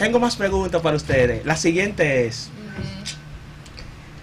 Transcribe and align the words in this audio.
tengo 0.00 0.18
más 0.18 0.34
preguntas 0.34 0.80
para 0.82 0.96
ustedes. 0.96 1.44
La 1.46 1.56
siguiente 1.56 2.26
es, 2.26 2.48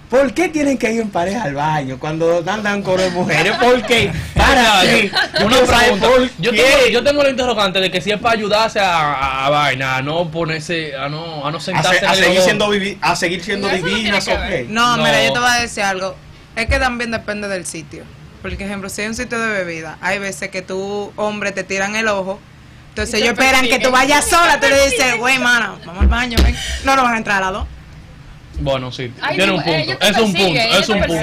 ¿por 0.10 0.34
qué 0.34 0.50
tienen 0.50 0.78
que 0.78 0.92
ir 0.92 1.02
en 1.02 1.10
pareja 1.10 1.44
al 1.44 1.54
baño 1.54 1.98
cuando 2.00 2.44
andan 2.48 2.82
con 2.82 3.00
las 3.00 3.12
mujeres? 3.14 3.56
¿Por 3.58 3.86
qué? 3.86 4.12
Para 4.36 4.84
Yo 4.84 5.66
saber 5.66 5.92
pregunta. 6.00 6.08
por 6.08 6.30
Yo 6.40 6.52
qué. 6.52 6.58
tengo, 6.64 6.88
yo 6.92 7.04
tengo 7.04 7.24
la 7.24 7.30
interrogante 7.30 7.80
de 7.80 7.92
que 7.92 8.02
si 8.02 8.12
es 8.12 8.20
para 8.20 8.34
ayudarse 8.36 8.80
a, 8.80 9.14
a, 9.14 9.46
a 9.46 9.50
vaina, 9.50 9.98
a 9.98 10.02
no 10.02 10.30
ponerse, 10.32 10.96
a 10.96 11.10
no, 11.10 11.46
a 11.46 11.52
no 11.52 11.58
a, 11.58 11.62
sentarse 11.62 12.00
se- 12.00 12.06
a 12.06 12.14
en 12.14 12.18
el 12.20 12.24
seguir 12.26 12.42
siendo 12.42 12.70
vivi- 12.74 12.98
a 13.02 13.16
seguir 13.16 13.44
siendo 13.44 13.68
No, 13.68 13.78
no 13.78 13.86
divinas 13.86 14.26
tiene 14.26 14.40
o 14.40 14.44
que 14.44 14.48
qué. 14.50 14.56
ver. 14.64 14.70
No, 14.70 14.98
No. 14.98 15.04
mira, 15.04 15.24
yo 15.26 15.34
te 15.34 15.40
voy 15.40 15.50
a 15.50 15.62
decir 15.62 15.84
algo. 15.84 16.16
Es 16.56 16.66
que 16.66 16.80
también 16.80 17.12
depende 17.12 17.48
del 17.48 17.66
sitio. 17.68 18.04
Por 18.42 18.52
ejemplo, 18.54 18.90
si 18.90 19.02
hay 19.02 19.08
un 19.10 19.16
sitio 19.16 19.40
de 19.40 19.48
bebida, 19.50 19.98
hay 20.02 20.20
veces 20.20 20.50
que 20.50 20.62
tú, 20.62 21.12
hombre, 21.18 21.52
te 21.52 21.64
tiran 21.64 21.96
el 21.96 22.08
ojo. 22.08 22.40
Entonces 22.98 23.22
ellos 23.22 23.34
esperan 23.34 23.68
que 23.68 23.78
tú 23.78 23.92
vayas 23.92 24.28
sola. 24.28 24.60
Tú 24.60 24.68
le 24.68 24.86
dices, 24.86 25.20
güey, 25.20 25.38
mana, 25.38 25.76
vamos 25.86 26.02
al 26.02 26.08
baño, 26.08 26.36
ven. 26.44 26.58
No, 26.84 26.96
no 26.96 27.04
van 27.04 27.14
a 27.14 27.18
entrar 27.18 27.38
a 27.38 27.52
las 27.52 27.54
dos. 27.54 27.68
Bueno, 28.60 28.92
sí, 28.92 29.14
Ay, 29.22 29.36
tiene 29.38 29.52
un 29.52 29.62
punto. 29.64 29.98
te 29.98 30.08
Es 30.10 30.18
un 30.18 30.34
punto, 30.34 30.60
es 30.60 30.90
un 30.90 31.00
punto. 31.00 31.14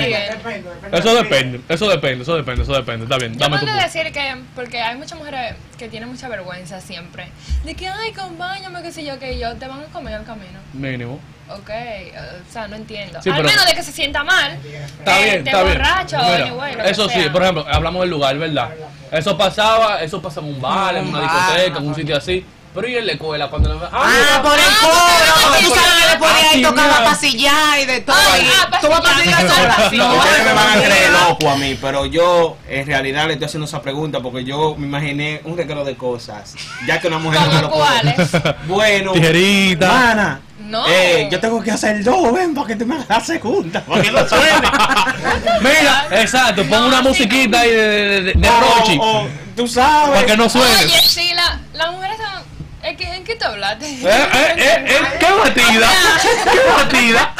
Eso 0.92 1.14
depende, 1.16 1.60
eso 1.68 1.88
depende, 1.88 2.22
eso 2.22 2.36
depende, 2.36 2.62
eso 2.62 2.72
depende. 2.74 3.04
Está 3.04 3.18
bien, 3.18 3.32
Yo 3.32 3.38
dame 3.40 3.58
tu 3.58 3.66
punto. 3.66 3.82
decir 3.82 4.12
que, 4.12 4.36
porque 4.54 4.80
hay 4.80 4.96
muchas 4.96 5.18
mujeres 5.18 5.56
que 5.76 5.88
tienen 5.88 6.08
mucha 6.08 6.28
vergüenza 6.28 6.80
siempre, 6.80 7.26
de 7.64 7.74
que, 7.74 7.88
ay, 7.88 8.10
acompáñame, 8.16 8.82
qué 8.82 8.92
sé 8.92 9.04
yo, 9.04 9.18
que 9.18 9.36
yo, 9.38 9.54
te 9.56 9.66
van 9.66 9.80
a 9.80 9.84
comer 9.86 10.14
al 10.14 10.24
camino. 10.24 10.60
Mínimo. 10.74 11.18
Ok, 11.50 11.68
eh, 11.70 12.12
o 12.48 12.52
sea, 12.52 12.68
no 12.68 12.76
entiendo. 12.76 13.20
Sí, 13.20 13.28
al 13.30 13.36
pero- 13.36 13.48
menos 13.48 13.66
de 13.66 13.74
que 13.74 13.82
se 13.82 13.92
sienta 13.92 14.22
mal. 14.22 14.52
Está 14.98 15.20
eh, 15.20 15.24
bien, 15.24 15.44
te 15.44 15.50
está 15.50 15.62
bien. 15.64 15.78
borracho, 15.78 16.16
Mira, 16.18 16.46
anyway, 16.46 16.74
eso 16.86 17.08
sí, 17.08 17.20
por 17.32 17.42
ejemplo, 17.42 17.66
hablamos 17.68 18.00
del 18.02 18.10
lugar, 18.10 18.38
¿verdad? 18.38 18.70
Eso 19.10 19.36
pasaba, 19.36 20.02
eso 20.02 20.22
pasa 20.22 20.40
en 20.40 20.46
un 20.46 20.60
bar, 20.60 20.96
en 20.96 21.04
Un 21.04 21.08
una 21.10 21.20
discoteca, 21.22 21.78
en 21.80 21.88
un 21.88 21.94
sitio 21.94 22.16
así. 22.16 22.46
Pero 22.74 22.88
y 22.88 22.96
en 22.96 23.06
la 23.06 23.12
escuela, 23.12 23.48
cuando 23.50 23.72
le 23.72 23.78
Ah, 23.92 24.40
por 24.42 24.54
el 24.58 24.64
Ah, 24.64 24.78
coro. 24.82 25.48
porque 25.52 25.64
Tú 25.64 25.70
sabes 25.74 26.02
que 26.02 26.08
después 26.10 26.32
de 26.32 26.38
ahí 26.40 26.46
Así 26.54 26.62
tocaba 26.62 26.88
mismo. 26.88 27.04
pasillar 27.04 27.78
y 27.80 27.84
de 27.86 28.00
todo. 28.00 28.16
Ay, 28.32 28.42
y 28.42 28.48
ah, 28.50 28.78
tú 28.80 28.88
vas 28.88 28.98
a 28.98 29.02
pasillar. 29.02 29.46
pasillar 29.46 29.56
sola. 29.78 29.90
Sí. 29.90 29.96
No, 29.96 30.14
Ustedes 30.16 30.44
me 30.44 30.52
van 30.52 30.68
a 30.68 30.74
no, 30.76 30.82
creer 30.82 31.10
no. 31.12 31.28
loco 31.28 31.50
a 31.50 31.56
mí, 31.56 31.78
pero 31.80 32.06
yo 32.06 32.56
en 32.68 32.86
realidad 32.86 33.26
le 33.28 33.34
estoy 33.34 33.46
haciendo 33.46 33.66
esa 33.66 33.80
pregunta 33.80 34.18
porque 34.20 34.42
yo 34.44 34.74
me 34.76 34.88
imaginé 34.88 35.40
un 35.44 35.56
reguero 35.56 35.84
de 35.84 35.94
cosas, 35.96 36.54
ya 36.86 37.00
que 37.00 37.06
una 37.06 37.18
mujer 37.18 37.40
no 37.42 37.52
me 37.52 37.62
lo. 37.62 37.70
Bueno, 38.66 39.12
Tijerita. 39.12 39.86
Mana, 39.86 40.40
No. 40.58 40.84
eh, 40.88 41.28
yo 41.30 41.38
tengo 41.38 41.62
que 41.62 41.70
hacer 41.70 42.02
dos, 42.02 42.32
ven, 42.32 42.54
para 42.56 42.66
que 42.66 42.74
te 42.76 42.84
me 42.84 42.96
hagas 42.96 43.08
la 43.08 43.20
segunda, 43.20 43.80
para 43.84 44.02
que 44.02 44.10
no 44.10 44.28
suene. 44.28 44.68
Mira, 45.60 46.06
exacto, 46.10 46.62
pon 46.64 46.80
No, 46.80 46.86
una 46.88 46.98
sí, 47.02 47.08
musiquita 47.08 47.60
ahí 47.60 47.70
de, 47.70 47.76
de, 47.76 48.20
de, 48.22 48.32
de 48.32 48.48
O- 48.48 48.60
Rochi. 48.60 48.98
o, 49.00 49.28
tú 49.54 49.68
sabes. 49.68 50.10
Para 50.10 50.26
que 50.26 50.36
no 50.36 50.48
suene. 50.48 50.84
Oye, 50.84 51.00
sí, 51.02 51.30
la, 51.34 51.60
las 51.74 51.92
mujeres 51.92 52.18
¿En 52.84 52.96
qué, 52.98 53.04
¿En 53.14 53.24
qué 53.24 53.34
te 53.34 53.44
hablaste? 53.46 53.86
Eh, 53.86 53.98
eh, 54.04 54.54
eh, 54.56 54.84
eh, 54.86 55.00
¡Qué 55.18 55.32
batida! 55.32 55.88
¡Qué 56.52 56.60
batida! 56.70 57.34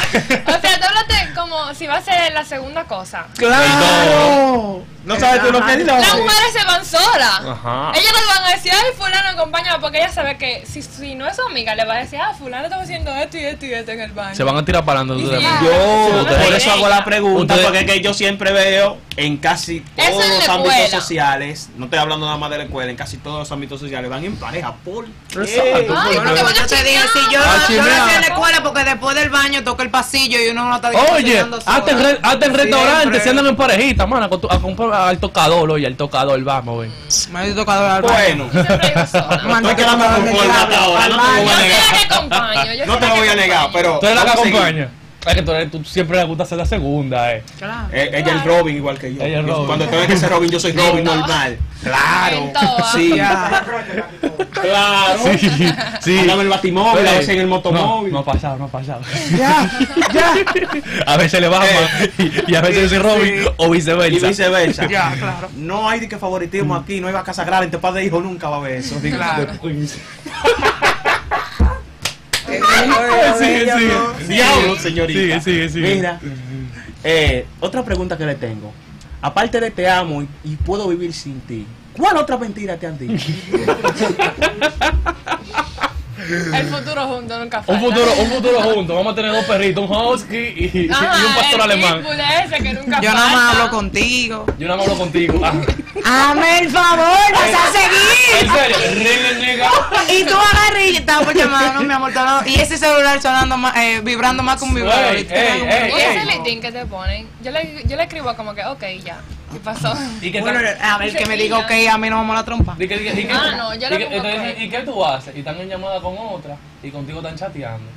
O 0.47 0.59
sea, 0.59 0.79
tú 0.79 0.87
hablaste 0.87 1.33
como 1.35 1.73
si 1.75 1.85
va 1.85 1.97
a 1.97 2.01
ser 2.01 2.33
la 2.33 2.43
segunda 2.43 2.85
cosa. 2.85 3.27
Claro. 3.37 4.83
No 5.05 5.19
sabes 5.19 5.41
tú 5.43 5.51
lo 5.51 5.63
que 5.65 5.73
es 5.73 5.85
Las 5.85 6.13
mujeres 6.17 6.51
se 6.53 6.65
van 6.65 6.85
solas. 6.85 7.41
Ajá. 7.45 7.91
Ellas 7.95 8.11
no 8.13 8.27
van 8.35 8.43
a 8.51 8.55
decir, 8.55 8.71
ay, 8.73 8.91
fulano 8.97 9.29
acompáñame, 9.29 9.79
porque 9.79 9.97
ella 9.99 10.11
sabe 10.11 10.37
que 10.37 10.63
si, 10.65 10.81
si 10.81 11.15
no 11.15 11.27
es 11.27 11.35
su 11.35 11.43
amiga, 11.43 11.75
le 11.75 11.85
va 11.85 11.95
a 11.95 11.97
decir, 11.99 12.19
ah, 12.19 12.33
fulano 12.37 12.63
está 12.65 12.79
haciendo 12.81 13.13
esto 13.15 13.37
y 13.37 13.45
esto 13.45 13.65
y 13.65 13.73
esto 13.73 13.91
en 13.91 14.01
el 14.01 14.11
baño. 14.11 14.35
Se 14.35 14.43
van 14.43 14.57
a 14.57 14.65
tirar 14.65 14.83
para 14.83 15.01
adelante. 15.01 15.23
ustedes. 15.25 15.43
Sí. 15.43 15.65
Yo 15.65 16.27
por 16.27 16.53
eso 16.55 16.71
hago 16.71 16.89
la 16.89 17.03
pregunta, 17.05 17.53
Ustedes- 17.53 17.63
porque 17.65 17.79
es 17.79 17.85
que 17.85 18.01
yo 18.01 18.13
siempre 18.13 18.51
veo 18.51 18.97
en 19.17 19.37
casi 19.37 19.79
todos 19.95 20.09
los 20.27 20.49
ámbitos 20.49 20.73
escuela. 20.75 20.99
sociales, 21.01 21.69
no 21.77 21.85
estoy 21.85 21.99
hablando 21.99 22.25
nada 22.25 22.37
más 22.37 22.49
de 22.49 22.57
la 22.57 22.63
escuela, 22.65 22.91
en 22.91 22.97
casi 22.97 23.17
todos 23.17 23.39
los 23.39 23.51
ámbitos 23.51 23.79
sociales 23.79 24.09
van 24.09 24.25
en 24.25 24.35
pareja. 24.35 24.73
¿Por 24.83 25.05
qué? 25.05 25.61
Ay, 25.75 25.85
porque 25.87 26.39
a 26.41 26.53
yo 26.53 26.67
te 26.67 26.83
dije, 26.83 26.99
si 27.13 27.19
yo, 27.33 27.39
Ah, 27.43 27.57
yo 27.61 27.67
chismear. 27.67 28.01
hacía 28.01 28.15
en 28.15 28.21
la 28.21 28.27
escuela 28.27 28.63
porque 28.63 28.83
después 28.83 29.15
del 29.15 29.29
baño 29.29 29.63
toca 29.63 29.83
el 29.83 29.89
pasillo 29.89 30.39
y 30.39 30.49
uno 30.49 30.65
no 30.67 30.75
está 30.75 30.89
Oye, 31.13 31.45
hasta 31.65 31.91
en, 31.91 32.19
hasta 32.23 32.45
en 32.45 32.53
restaurante 32.53 33.19
se 33.21 33.29
andan 33.29 33.47
en 33.47 33.55
parejita, 33.55 34.05
mano, 34.05 34.29
con 34.29 34.41
tu- 34.41 34.49
a 34.51 34.59
al 34.95 35.17
tocador, 35.19 35.71
oye, 35.71 35.87
al 35.87 35.95
tocador, 35.95 36.41
vamos, 36.43 36.81
ven. 36.81 36.91
Tocado 37.55 37.87
al. 37.87 38.01
Bueno, 38.01 38.49
conforme 38.51 40.51
hasta 40.53 40.83
ahora, 40.83 41.07
no 42.85 42.97
te 42.97 43.07
lo 43.07 43.15
voy 43.15 43.25
Yo 43.25 43.31
a 43.31 43.35
negar. 43.35 43.65
a 43.65 43.71
pero. 43.71 43.99
Tú 43.99 44.05
eres 44.07 44.15
la 44.15 44.21
que 44.23 44.27
vamos 44.27 44.41
a 44.41 44.43
seguir. 44.43 44.55
acompaña. 44.59 44.89
Es 45.25 45.33
que 45.35 45.41
tú, 45.41 45.51
tú 45.79 45.83
siempre 45.83 46.17
le 46.17 46.23
gusta 46.25 46.43
hacer 46.43 46.57
la 46.57 46.65
segunda, 46.65 47.33
eh. 47.33 47.43
Claro. 47.57 47.87
Eh, 47.91 48.11
ella 48.13 48.35
es 48.37 48.45
Robin 48.45 48.75
igual 48.75 48.97
que 48.99 49.13
yo. 49.15 49.21
Ella 49.23 49.39
es 49.39 49.45
Robin. 49.45 49.65
Cuando 49.65 49.87
tengo 49.87 50.05
que 50.05 50.17
ser 50.17 50.29
Robin, 50.29 50.49
yo 50.51 50.59
soy 50.59 50.71
Robin 50.77 51.03
normal. 51.03 51.57
Claro. 51.83 52.51
Sí. 52.93 53.13
Ya. 53.15 53.63
Claro. 54.61 55.19
Sí, 55.39 55.49
sí. 56.01 56.19
Andaba 56.19 56.41
en 56.41 56.47
el 56.47 56.49
batimóvil, 56.49 57.07
a 57.07 57.11
veces 57.11 57.29
en 57.29 57.41
el 57.41 57.47
motomóvil. 57.47 58.11
No, 58.11 58.19
no 58.23 58.29
ha 58.29 58.33
pasado, 58.33 58.57
no 58.57 58.65
ha 58.65 58.67
pasado. 58.69 59.01
Ya, 59.37 59.69
ya. 60.13 60.33
A 61.05 61.17
veces 61.17 61.39
le 61.41 61.47
baja 61.47 61.65
Eh. 61.67 62.11
y, 62.47 62.51
y 62.51 62.55
a 62.55 62.61
veces 62.61 62.89
Sí, 62.89 62.95
es 62.95 63.01
Robin 63.01 63.43
sí. 63.43 63.49
o 63.57 63.67
Y 63.67 63.77
viceversa. 63.77 64.27
viceversa. 64.27 64.87
Ya, 64.87 65.13
claro. 65.17 65.49
No 65.57 65.87
hay 65.89 65.99
de 65.99 66.07
que 66.09 66.17
favoritismo 66.17 66.75
aquí, 66.75 66.99
no 67.01 67.07
hay 67.07 67.13
vaca 67.13 67.33
sagrada, 67.33 67.63
entre 67.63 67.79
padre 67.79 68.01
e 68.03 68.05
hijo 68.05 68.19
nunca 68.21 68.49
va 68.49 68.55
a 68.57 68.59
haber 68.59 68.73
eso. 68.77 68.95
Claro. 69.01 69.47
Sigue, 73.37 73.59
sigue. 73.59 74.27
Diablo, 74.27 74.75
señorita. 74.77 75.19
Sigue, 75.19 75.41
sigue, 75.41 75.69
sigue. 75.69 75.95
Mira, 75.95 76.19
eh, 77.03 77.45
otra 77.59 77.83
pregunta 77.83 78.17
que 78.17 78.25
le 78.25 78.35
tengo. 78.35 78.73
Aparte 79.21 79.59
de 79.59 79.71
te 79.71 79.89
amo 79.89 80.21
y, 80.21 80.27
y 80.43 80.55
puedo 80.55 80.87
vivir 80.87 81.13
sin 81.13 81.39
ti, 81.41 81.65
¿cuál 81.95 82.17
otra 82.17 82.37
mentira 82.37 82.77
te 82.77 82.87
han 82.87 82.97
dicho? 82.97 83.27
El 86.55 86.67
futuro 86.67 87.07
junto 87.07 87.39
nunca 87.39 87.61
falta. 87.61 87.73
Un 87.73 87.89
futuro, 87.89 88.13
un 88.17 88.29
futuro 88.31 88.61
juntos. 88.61 88.95
Vamos 88.95 89.13
a 89.13 89.15
tener 89.15 89.31
dos 89.31 89.45
perritos, 89.45 89.89
un 89.89 89.95
husky 89.95 90.37
y, 90.37 90.87
un 90.89 91.35
pastor 91.35 91.55
el 91.55 91.61
alemán. 91.61 91.99
pitbull 91.99 92.19
ese 92.19 92.63
que 92.63 92.73
nunca 92.73 93.01
Yo 93.01 93.11
no 93.11 93.15
me 93.15 93.21
falta. 93.33 93.51
hablo 93.51 93.69
contigo. 93.69 94.45
Yo 94.57 94.67
no 94.67 94.77
me 94.77 94.83
hablo 94.83 94.97
contigo. 94.97 95.41
Ah, 95.43 96.29
Hazme 96.31 96.59
el 96.59 96.69
favor, 96.69 97.07
vas 97.33 97.53
a 97.53 97.67
¿En 97.67 97.73
seguir. 97.73 98.51
serio? 98.51 99.65
Y 100.09 100.23
tú 100.23 100.33
agarras 100.35 100.83
y 100.91 100.95
estás 100.97 101.33
llamando, 101.33 101.81
mi 101.81 101.93
amor. 101.93 102.11
Y 102.45 102.59
ese 102.59 102.77
celular 102.77 103.21
sonando 103.21 103.57
más, 103.57 103.75
eh, 103.77 104.01
vibrando 104.03 104.43
más 104.43 104.57
que 104.59 104.65
un 104.65 104.73
vibrador. 104.75 105.15
Ey, 105.15 105.27
ey, 105.29 105.61
ey, 105.61 105.91
ese 105.97 106.19
ey. 106.19 106.25
listín 106.25 106.61
que 106.61 106.71
te 106.71 106.85
ponen, 106.85 107.27
yo 107.41 107.51
le, 107.51 107.83
yo 107.87 107.95
le 107.97 108.03
escribo 108.03 108.35
como 108.35 108.53
que, 108.53 108.63
ok, 108.65 108.83
ya. 109.03 109.17
¿Qué 109.51 109.59
pasó? 109.59 109.93
¿Y 110.21 110.31
qué 110.31 110.41
Bueno, 110.41 110.59
a 110.59 110.97
ver, 110.97 111.15
que 111.15 111.25
me 111.25 111.37
diga, 111.37 111.59
ok, 111.59 111.71
a 111.91 111.97
mí 111.97 112.09
no 112.09 112.17
vamos 112.17 112.33
a 112.35 112.39
la 112.39 112.45
trompa. 112.45 112.75
¿Y 112.79 112.87
qué, 112.87 112.95
y 112.95 112.99
qué- 113.27 113.29
Ah, 113.31 113.53
no, 113.57 113.73
yo 113.75 113.87
y 113.89 114.03
entonces, 114.03 114.55
que- 114.55 114.63
¿Y 114.65 114.69
qué 114.69 114.79
tú 114.79 115.05
haces? 115.05 115.35
Y 115.35 115.39
están 115.39 115.59
en 115.61 115.69
llamada 115.69 116.01
con 116.01 116.15
otra 116.17 116.57
y 116.83 116.89
contigo 116.89 117.19
están 117.19 117.35
chateando. 117.35 117.89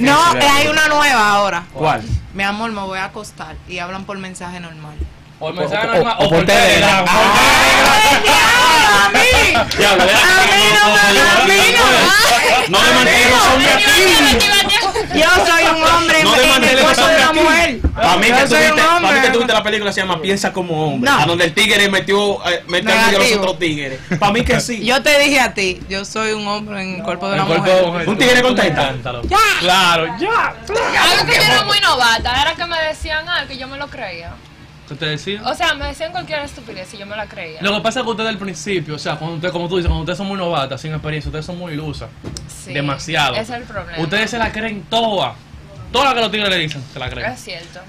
No, 0.00 0.36
eh, 0.36 0.48
hay 0.48 0.66
una 0.68 0.88
nueva 0.88 1.30
ahora. 1.34 1.66
¿Cuál? 1.72 2.02
Mi 2.34 2.42
amor, 2.42 2.70
me 2.72 2.80
voy 2.82 2.98
a 2.98 3.06
acostar. 3.06 3.56
Y 3.68 3.78
hablan 3.78 4.04
por 4.04 4.18
mensaje 4.18 4.60
normal. 4.60 4.94
O 5.44 5.52
mensaje 5.52 6.00
O- 6.00 6.24
o- 6.24 6.28
por 6.30 6.46
Telegram. 6.46 7.04
¡A 7.06 9.10
mí! 9.10 9.54
A 9.54 9.58
mí 9.58 10.72
no 10.74 10.84
a 10.84 10.86
no. 12.68 12.78
Le 12.82 12.90
mantengo 12.94 13.38
son 13.44 13.58
de 13.62 13.68
aquí. 13.68 13.92
Yo 15.14 15.28
soy 15.46 15.62
un 15.76 15.82
hombre 15.84 16.24
No 16.24 16.34
en 16.34 16.40
le 16.62 16.68
de 16.68 16.74
de 16.76 16.82
una 16.82 16.92
aquí. 17.28 17.38
mujer. 17.40 17.70
Para 17.94 18.16
mí, 18.16 18.26
que 18.26 18.32
tuviste, 18.46 18.72
para 18.82 19.12
mí 19.12 19.20
que 19.20 19.30
tuviste 19.30 19.52
la 19.52 19.62
película 19.62 19.92
se 19.92 20.00
llama 20.00 20.20
Piensa 20.20 20.52
como 20.52 20.88
hombre. 20.94 21.08
No. 21.10 21.20
A 21.20 21.26
donde 21.26 21.44
el 21.44 21.54
tigre 21.54 21.88
metió, 21.88 22.44
eh, 22.50 22.64
metió 22.66 22.90
a 22.92 23.12
los 23.12 23.32
otros 23.32 23.58
tigres. 23.58 24.00
Para 24.18 24.32
mí 24.32 24.42
que 24.44 24.60
sí. 24.60 24.84
Yo 24.84 25.00
te 25.02 25.18
dije 25.20 25.38
a 25.40 25.54
ti, 25.54 25.80
yo 25.88 26.04
soy 26.04 26.32
un 26.32 26.46
hombre 26.48 26.82
en 26.82 26.96
el 26.96 27.02
cuerpo 27.02 27.28
de 27.28 27.34
una 27.34 27.44
mujer. 27.44 28.08
Un 28.08 28.18
tigre. 28.18 28.40
Inténtalo. 28.48 29.22
Ya. 29.24 29.38
Claro, 29.60 30.06
ya. 30.18 30.54
Algo 31.02 31.26
que 31.26 31.34
yo 31.36 31.42
era 31.42 31.62
muy 31.64 31.78
novata 31.80 32.40
era 32.42 32.54
que 32.54 32.64
me 32.66 32.80
decían 32.82 33.28
algo 33.28 33.48
que 33.48 33.56
yo 33.58 33.68
me 33.68 33.76
lo 33.76 33.86
creía. 33.88 34.30
¿Qué 34.88 34.94
te 34.96 35.06
decía? 35.06 35.40
O 35.44 35.54
sea, 35.54 35.74
me 35.74 35.86
decían 35.86 36.12
cualquier 36.12 36.40
estupidez 36.40 36.92
y 36.92 36.98
yo 36.98 37.06
me 37.06 37.16
la 37.16 37.26
creía. 37.26 37.62
Lo 37.62 37.74
que 37.74 37.80
pasa 37.80 38.00
es 38.00 38.04
que 38.04 38.10
ustedes 38.10 38.28
al 38.28 38.38
principio, 38.38 38.96
o 38.96 38.98
sea, 38.98 39.16
cuando 39.16 39.36
ustedes, 39.36 39.52
como 39.52 39.66
tú 39.68 39.76
dices, 39.76 39.88
cuando 39.88 40.02
ustedes 40.02 40.18
son 40.18 40.26
muy 40.26 40.36
novatas, 40.36 40.80
sin 40.80 40.92
experiencia, 40.92 41.28
ustedes 41.30 41.46
son 41.46 41.58
muy 41.58 41.72
ilusas. 41.72 42.10
Sí, 42.48 42.74
Demasiado. 42.74 43.34
Ese 43.34 43.42
es 43.42 43.50
el 43.60 43.62
problema. 43.64 43.98
Ustedes 44.02 44.30
se 44.30 44.38
la 44.38 44.52
creen 44.52 44.82
toda. 44.90 45.34
Toda 45.90 46.06
la 46.06 46.14
que 46.14 46.20
los 46.20 46.30
tigres 46.30 46.50
le 46.50 46.58
dicen, 46.58 46.82
se 46.92 46.98
la 46.98 47.08
creen. 47.08 47.30
Es 47.32 47.40
cierto. 47.40 47.80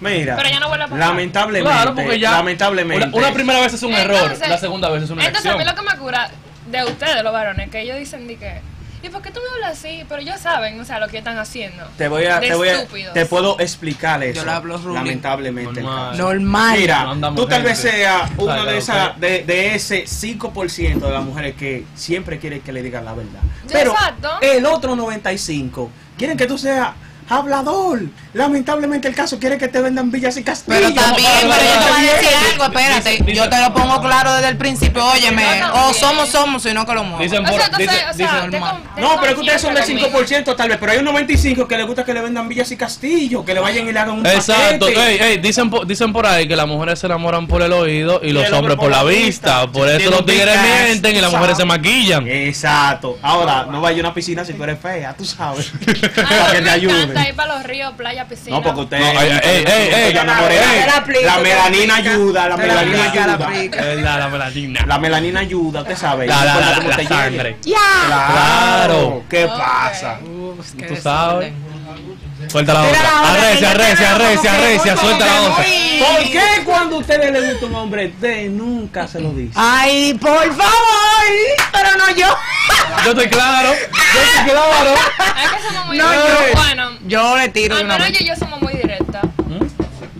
Mira, 0.00 0.36
Pero 0.36 0.48
ya 0.50 0.60
no 0.60 0.68
vuelve 0.68 0.84
a 0.84 0.88
pasar. 0.88 1.08
lamentablemente, 1.08 1.70
Claro, 1.70 1.94
porque 1.94 2.18
ya. 2.18 2.32
lamentablemente, 2.32 3.06
Una, 3.06 3.16
una 3.16 3.32
primera 3.32 3.60
vez 3.60 3.72
es 3.74 3.82
un 3.82 3.94
error, 3.94 4.36
la 4.48 4.58
segunda 4.58 4.90
vez 4.90 5.04
es 5.04 5.10
una 5.10 5.24
Entonces, 5.24 5.50
a 5.50 5.54
elección. 5.54 5.58
mí 5.58 5.64
lo 5.64 5.88
que 5.88 5.94
me 5.96 5.98
cura 6.02 6.30
de 6.70 6.84
ustedes, 6.84 7.22
los 7.22 7.32
varones, 7.32 7.70
que 7.70 7.80
ellos 7.82 7.96
dicen 7.98 8.26
de 8.26 8.36
que, 8.36 8.60
¿y 9.04 9.08
por 9.10 9.22
qué 9.22 9.30
tú 9.30 9.40
me 9.40 9.54
hablas 9.54 9.78
así? 9.78 10.04
Pero 10.08 10.20
ellos 10.22 10.40
saben, 10.40 10.80
o 10.80 10.84
sea, 10.84 10.98
lo 10.98 11.08
que 11.08 11.18
están 11.18 11.38
haciendo. 11.38 11.84
te 11.98 12.08
voy 12.08 12.24
a, 12.24 12.40
De 12.40 12.48
te 12.48 12.54
voy 12.54 12.68
a, 12.68 12.86
te 13.12 13.26
puedo 13.26 13.58
explicar 13.60 14.22
eso. 14.22 14.40
Yo 14.40 14.44
le 14.46 14.50
hablo 14.52 14.78
ruling. 14.78 14.94
lamentablemente. 14.94 15.82
Normal. 15.82 16.16
Normal. 16.18 16.78
Mira, 16.78 17.14
No 17.14 17.34
tú 17.34 17.46
tal 17.46 17.62
gente. 17.62 17.68
vez 17.68 17.78
seas 17.78 18.30
una 18.38 18.54
Claro, 18.54 18.70
de 18.70 18.78
esas, 18.78 19.20
de, 19.20 19.44
de 19.44 19.74
ese 19.74 20.04
5% 20.04 20.98
de 21.00 21.10
las 21.10 21.22
mujeres 21.24 21.54
que 21.56 21.84
siempre 21.94 22.38
quieren 22.38 22.60
que 22.60 22.72
le 22.72 22.82
digan 22.82 23.04
la 23.04 23.14
verdad. 23.14 23.40
Pero 23.70 23.92
Exacto. 23.92 24.30
el 24.40 24.64
otro 24.66 24.96
95 24.96 25.90
quieren 26.16 26.36
que 26.36 26.46
tú 26.46 26.56
seas 26.58 26.90
hablador. 27.28 28.00
Lamentablemente 28.32 29.08
el 29.08 29.14
caso 29.14 29.38
quiere 29.38 29.58
que 29.58 29.68
te 29.68 29.80
vendan 29.80 30.10
villas 30.10 30.36
y 30.36 30.42
castillos. 30.42 30.78
Pero 30.80 30.88
está 30.88 31.14
bien, 31.14 31.30
Pero, 31.40 31.52
yo 31.52 31.84
te 31.86 31.92
voy 31.92 32.06
a 32.08 32.12
decir 32.14 32.28
algo, 32.52 32.64
espérate. 32.64 33.10
dice- 33.10 33.32
Yo 33.34 33.48
te 33.48 33.60
lo 33.60 33.72
pongo 33.74 34.00
claro 34.00 34.34
desde 34.34 34.48
el 34.48 34.56
principio. 34.56 35.04
Óyeme, 35.06 35.44
o 35.44 35.72
también. 35.72 35.94
somos, 35.94 36.28
somos, 36.30 36.62
sino 36.62 36.84
que 36.84 36.94
lo 36.94 37.04
muevo. 37.04 37.22
Dicen 37.22 37.44
O 37.46 37.48
por, 37.50 37.60
sea, 37.60 37.70
o 38.10 38.14
sea, 38.14 38.32
normal. 38.46 38.50
con- 38.50 38.50
ten 38.94 39.04
No, 39.04 39.16
pero 39.20 39.26
es 39.28 39.34
que 39.34 39.40
ustedes 39.40 39.60
son 39.62 39.74
del 39.74 39.82
conciencia 39.84 40.10
conmigo. 40.10 40.28
5% 40.28 40.56
tal 40.56 40.68
vez, 40.68 40.78
pero 40.80 40.92
hay 40.92 40.98
un 40.98 41.04
95% 41.04 41.68
que 41.68 41.76
les 41.76 41.86
gusta 41.86 42.04
que 42.04 42.12
le 42.14 42.20
vendan 42.22 42.48
villas 42.48 42.70
y 42.72 42.76
castillos, 42.76 43.44
que 43.44 43.54
le 43.54 43.60
vayan 43.60 43.88
y 43.88 43.92
le 43.92 43.98
hagan 43.98 44.18
un 44.18 44.26
Exacto, 44.26 44.86
paquete. 44.86 45.10
ey, 45.24 45.32
ey, 45.32 45.38
dicen, 45.38 45.70
por, 45.70 45.86
dicen 45.86 46.12
por 46.12 46.26
ahí 46.26 46.48
que 46.48 46.56
las 46.56 46.66
mujeres 46.66 46.98
se 46.98 47.06
enamoran 47.06 47.46
por 47.46 47.62
el 47.62 47.72
oído 47.72 48.20
y 48.22 48.32
los 48.32 48.44
el 48.46 48.54
hombres 48.54 48.76
por 48.76 48.90
la 48.90 49.04
vista. 49.04 49.66
Por 49.70 49.88
eso 49.88 50.10
los 50.10 50.26
tigres 50.26 50.56
mienten 50.60 51.16
y 51.16 51.20
las 51.20 51.30
mujeres 51.32 51.56
se 51.56 51.64
maquillan. 51.64 52.26
Exacto. 52.26 53.18
Ahora, 53.22 53.66
no 53.70 53.80
vaya 53.80 53.98
a 53.98 54.00
una 54.00 54.14
piscina 54.14 54.44
si 54.44 54.52
tú 54.54 54.64
eres 54.64 54.78
fea, 54.80 55.14
tú 55.16 55.24
sabes. 55.24 55.70
Ah, 56.18 56.22
Para 56.46 56.52
que 56.52 56.62
te 56.62 56.70
ayude. 56.70 57.13
Encanta 57.14 57.28
ir 57.30 57.36
para 57.36 57.54
los 57.54 57.62
ríos, 57.64 57.92
playa, 57.94 58.26
piscina. 58.28 58.56
No, 58.56 58.62
porque 58.62 58.80
usted. 58.82 58.98
No, 58.98 59.20
ey, 59.20 59.30
ey, 59.42 59.64
ey, 59.66 59.94
ey, 59.94 60.12
Ya 60.14 60.22
enamoré. 60.22 60.56
ey. 60.58 60.62
Te 61.04 61.22
la 61.24 61.38
melanina 61.38 61.96
ayuda, 61.96 62.48
la 62.48 62.56
melanina 62.56 63.04
ayuda. 63.10 63.94
la, 64.02 64.18
la 64.18 64.28
melanina. 64.28 64.86
La 64.86 64.98
melanina 64.98 65.40
ayuda, 65.40 65.80
usted 65.82 65.96
sabe. 65.96 66.26
La- 66.26 66.44
la- 66.44 66.54
la- 66.60 67.08
sangre. 67.08 67.56
Claro. 67.62 69.24
¿Qué 69.28 69.46
pasa? 69.46 70.18
Tú 70.88 70.96
sabes. 70.96 71.52
Suelta 72.54 72.72
la 72.72 72.82
otra. 72.84 73.32
Arrecia, 73.32 73.70
arrecia, 73.72 74.14
arrecia, 74.14 74.54
arrecia. 74.54 74.96
Suelta 74.96 75.26
la 75.26 75.42
otra. 75.42 75.56
¿Por 75.64 76.22
qué 76.30 76.40
cuando 76.64 76.94
a 76.94 76.98
ustedes 77.00 77.32
les 77.32 77.50
gusta 77.50 77.66
un 77.66 77.74
hombre, 77.74 78.06
usted 78.14 78.48
nunca 78.48 79.08
se 79.08 79.18
lo 79.18 79.30
dice? 79.30 79.54
Ay, 79.56 80.14
por 80.14 80.54
favor, 80.54 81.24
pero 81.72 81.96
no 81.98 82.10
yo. 82.14 82.28
Yo 83.04 83.10
estoy 83.10 83.28
claro. 83.28 83.70
Yo 83.74 84.20
estoy 84.22 84.52
claro. 84.52 84.94
Es 84.94 85.50
que 85.50 85.62
somos 85.66 85.86
muy 85.86 85.98
No, 85.98 86.14
yo- 86.14 86.20
Bueno, 86.54 86.90
Yo 87.08 87.36
le 87.38 87.48
tiro 87.48 87.74
de 87.74 87.80
al 87.80 87.86
una 87.86 87.98
vez. 87.98 88.12
yo 88.12 88.24
y 88.24 88.28
yo 88.28 88.36
somos 88.36 88.62
muy 88.62 88.72
directas. 88.74 89.22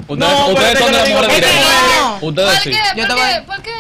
Ustedes, 0.09 0.19
No, 0.33 0.47
ustedes 0.49 0.79
son 0.81 0.91
de 0.91 0.99
las 0.99 1.09
mujeres 1.09 1.29
que 1.29 1.35
directas. 1.37 1.65
no. 2.01 2.19
Ustedes 2.21 2.51
¿Por 2.51 2.59
sí. 2.65 2.71
qué? 2.71 2.79
Yo 2.97 3.03
te 3.07 3.07
¿Por 3.07 3.17
voy 3.17 3.29
qué? 3.29 3.35
a- 3.37 3.45
¿Por 3.45 3.63
qué 3.63 3.73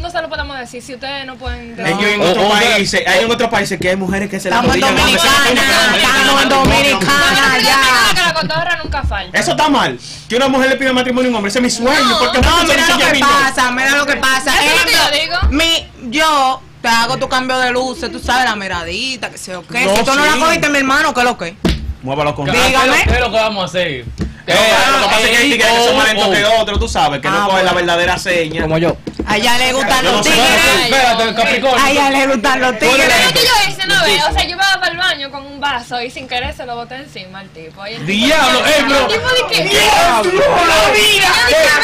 no 0.00 0.10
se 0.10 0.20
lo 0.22 0.28
podemos 0.28 0.58
decir 0.58 0.82
si 0.82 0.94
ustedes 0.94 1.26
no 1.26 1.36
pueden 1.36 1.78
Ellos 1.78 2.02
en 2.02 2.20
O- 2.20 2.24
otros 2.30 2.44
o- 2.46 2.50
países, 2.50 3.02
hay 3.06 3.24
en 3.24 3.30
otros 3.30 3.50
países 3.50 3.78
que 3.80 3.88
hay 3.90 3.96
mujeres 3.96 4.28
que 4.30 4.38
se 4.40 4.48
Estamos 4.48 4.74
en. 4.74 4.80
Dominicana, 4.80 5.96
estamos 5.96 6.42
en 6.42 6.48
Dominicana, 6.48 7.58
ya. 7.62 8.14
que 8.14 8.20
la 8.22 8.34
cotorra 8.34 8.80
nunca 8.82 9.02
falta. 9.02 9.38
Eso 9.38 9.50
está 9.52 9.68
mal. 9.68 9.98
Que 10.28 10.36
una 10.36 10.48
mujer 10.48 10.70
le 10.70 10.76
pida 10.76 10.92
matrimonio 10.92 11.28
a 11.28 11.30
un 11.30 11.36
hombre, 11.36 11.50
ese 11.50 11.58
es 11.58 11.62
mi 11.62 11.70
sueño. 11.70 12.04
No, 12.08 12.18
porque 12.18 12.40
No, 12.40 12.64
mira 12.64 12.88
lo 12.88 12.98
que 13.12 13.20
no. 13.20 13.26
pasa, 13.28 13.70
mira 13.70 13.90
lo 13.96 14.06
que 14.06 14.16
pasa. 14.16 14.52
Eso 14.62 14.74
es 14.74 14.80
lo 14.80 14.86
que 14.86 14.92
yo 14.94 15.22
digo. 15.24 15.36
Mi, 15.50 15.86
yo 16.10 16.62
te 16.82 16.88
hago 16.88 17.16
tu 17.18 17.28
cambio 17.28 17.58
de 17.58 17.70
luces, 17.72 18.10
tú 18.12 18.18
sabes, 18.18 18.44
la 18.48 18.56
miradita, 18.56 19.30
que 19.30 19.38
sé 19.38 19.54
o 19.56 19.66
qué. 19.66 19.84
No, 19.84 19.96
si 19.96 20.04
tú 20.04 20.14
no 20.14 20.24
la 20.24 20.36
cogiste, 20.36 20.68
mi 20.68 20.78
hermano, 20.78 21.12
¿qué 21.14 21.20
es 21.20 21.26
lo 21.26 21.36
que? 21.38 21.56
Muévalo 22.02 22.34
con 22.34 22.46
¿Qué 22.46 22.52
Dígame. 22.52 23.02
qué 23.04 23.14
es 23.14 23.20
lo 23.20 23.30
que 23.32 23.36
vamos 23.36 23.62
a 23.62 23.66
hacer? 23.66 23.88
Eh, 23.90 24.04
lo 24.46 24.98
que 25.02 25.04
pasa 25.06 25.20
es 25.24 25.28
que 25.30 25.36
hay 25.36 25.50
tigres 25.50 25.66
que 25.72 25.84
son 25.84 25.96
más 25.96 26.06
lentos 26.06 26.28
que 26.28 26.44
oh. 26.44 26.60
otros, 26.62 26.78
tú 26.80 26.88
sabes, 26.88 27.20
que 27.20 27.28
Ah, 27.28 27.32
no 27.42 27.48
cogen 27.48 27.64
la 27.66 27.72
verdadera 27.74 28.16
seña. 28.18 28.62
Como 28.62 28.78
yo. 28.78 28.96
A 29.28 29.36
ella 29.36 29.58
le 29.58 29.72
gustan 29.74 30.04
no 30.04 30.12
los 30.12 30.22
tigres. 30.22 30.40
Espérate, 30.84 31.34
Capricornio. 31.34 31.84
A 31.84 31.90
ella 31.90 32.10
le 32.10 32.26
gustan 32.28 32.60
los 32.60 32.72
Pero 32.78 32.92
tigres. 32.92 33.14
es 33.26 33.32
que 33.32 33.38
yo 33.40 33.52
hice 33.68 33.84
una 33.84 34.02
vez, 34.04 34.22
o 34.28 34.32
sea, 34.32 34.42
yo 34.44 34.50
iba 34.50 34.64
para 34.80 34.92
el 34.92 34.96
baño 34.98 35.30
con 35.30 35.44
un 35.46 35.60
vaso 35.60 36.00
y 36.00 36.10
sin 36.10 36.26
querer 36.26 36.54
se 36.56 36.64
lo 36.64 36.76
boté 36.76 36.94
encima 36.96 37.40
al 37.40 37.48
tipo. 37.50 37.86
Y 37.86 37.90
el 37.94 38.06
tipo 38.06 38.26
Diablo, 38.26 38.58
eh, 38.66 38.84
bro. 38.86 38.98
El 39.00 39.06
tipo 39.08 39.28
de 39.28 39.46
que. 39.56 39.62
¡Diablo! 39.68 40.40
¡La 40.40 40.90
vida! 40.92 41.28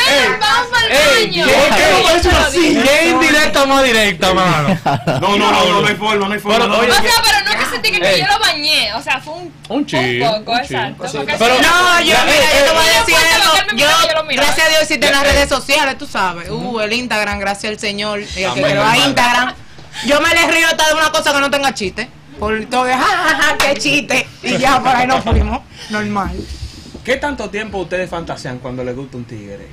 Eh, 0.09 0.37
vamos 0.41 0.67
para 0.73 0.87
el 0.87 0.93
ey, 0.93 1.27
baño. 1.27 1.47
¿qué- 1.47 1.53
qué 1.77 1.91
Y 1.91 2.03
yo 2.03 2.05
parece 2.05 2.23
se 2.23 2.31
lo 2.35 2.39
una 2.41 2.51
dije. 2.51 2.69
silla? 2.69 2.83
¿Qué 2.83 3.09
indirecta 3.09 3.63
o 3.63 3.67
más 3.67 3.85
directa, 3.85 4.35
mano? 4.35 4.79
No, 5.21 5.37
no, 5.37 5.51
no, 5.53 5.65
no, 5.67 5.81
no 5.83 5.87
hay 5.87 5.95
forma, 5.97 6.27
no 6.29 6.33
hay 6.35 6.41
forma. 6.41 6.59
Pero, 6.59 6.69
no, 6.69 6.79
oye, 6.79 6.89
no. 6.89 6.95
O 6.95 6.97
sea, 7.03 7.13
pero 7.23 7.44
no 7.55 7.65
que 7.65 7.71
sentí 7.71 7.91
que 7.91 8.09
Ey. 8.15 8.21
yo 8.21 8.27
lo 8.27 8.39
bañé, 8.39 8.95
o 8.95 9.03
sea, 9.03 9.21
fue 9.21 9.35
un, 9.35 9.53
Un 9.69 9.87
chill, 9.87 10.21
poco, 10.23 10.53
un 10.53 10.59
exacto. 10.59 11.05
Pero- 11.13 11.55
No, 11.61 12.01
yo, 12.01 12.07
Ya, 12.13 12.25
mira, 12.25 12.37
eh, 12.37 12.59
yo 12.59 12.65
te 12.65 12.73
voy 12.73 12.85
eh, 12.87 12.91
a 12.97 12.99
decir 13.01 13.15
después 13.15 13.23
de 13.33 13.39
lo 13.45 13.53
que 13.53 13.59
él 13.59 13.65
algo. 13.65 13.67
me 13.67 13.73
miraba, 13.75 14.03
yo 14.03 14.09
Yo, 14.31 14.43
gracias 14.43 14.67
a 14.67 14.71
Dios, 14.71 14.83
existen 14.83 15.11
Ya, 15.11 15.17
las 15.17 15.25
eh. 15.25 15.33
redes 15.33 15.49
sociales, 15.49 15.99
tú 15.99 16.07
sabes. 16.07 16.51
Uh, 16.51 16.81
el 16.81 16.93
Instagram, 16.93 17.39
gracias 17.39 17.73
al 17.73 17.79
Señor. 17.79 18.21
El 18.21 18.27
que 18.55 18.63
creó 18.63 18.85
a. 18.85 18.97
Instagram. 18.97 19.55
Yo 20.07 20.21
me 20.21 20.29
le 20.35 20.47
río 20.51 20.67
hasta 20.67 20.89
de 20.89 20.95
una 20.95 21.11
cosa 21.13 21.33
que 21.33 21.41
no 21.41 21.51
tenga 21.51 21.73
chiste. 21.75 22.09
Por 22.39 22.65
todo 22.67 22.85
de, 22.85 22.95
ja, 22.95 22.99
ja, 23.01 23.37
ja, 23.43 23.57
qué 23.59 23.75
chiste. 23.79 24.27
Y 24.43 24.59
ya 24.59 24.81
por 24.81 24.89
ahí 24.95 25.07
nos 25.07 25.23
fuimos. 25.23 25.61
Normal. 25.91 26.33
¿Qué 27.05 27.17
tanto 27.17 27.49
tiempo 27.51 27.79
ustedes 27.79 28.11
fantasean 28.11 28.59
cuando 28.59 28.83
les 28.83 28.97
gusta 28.97 29.17
un 29.19 29.25
tigre? 29.25 29.69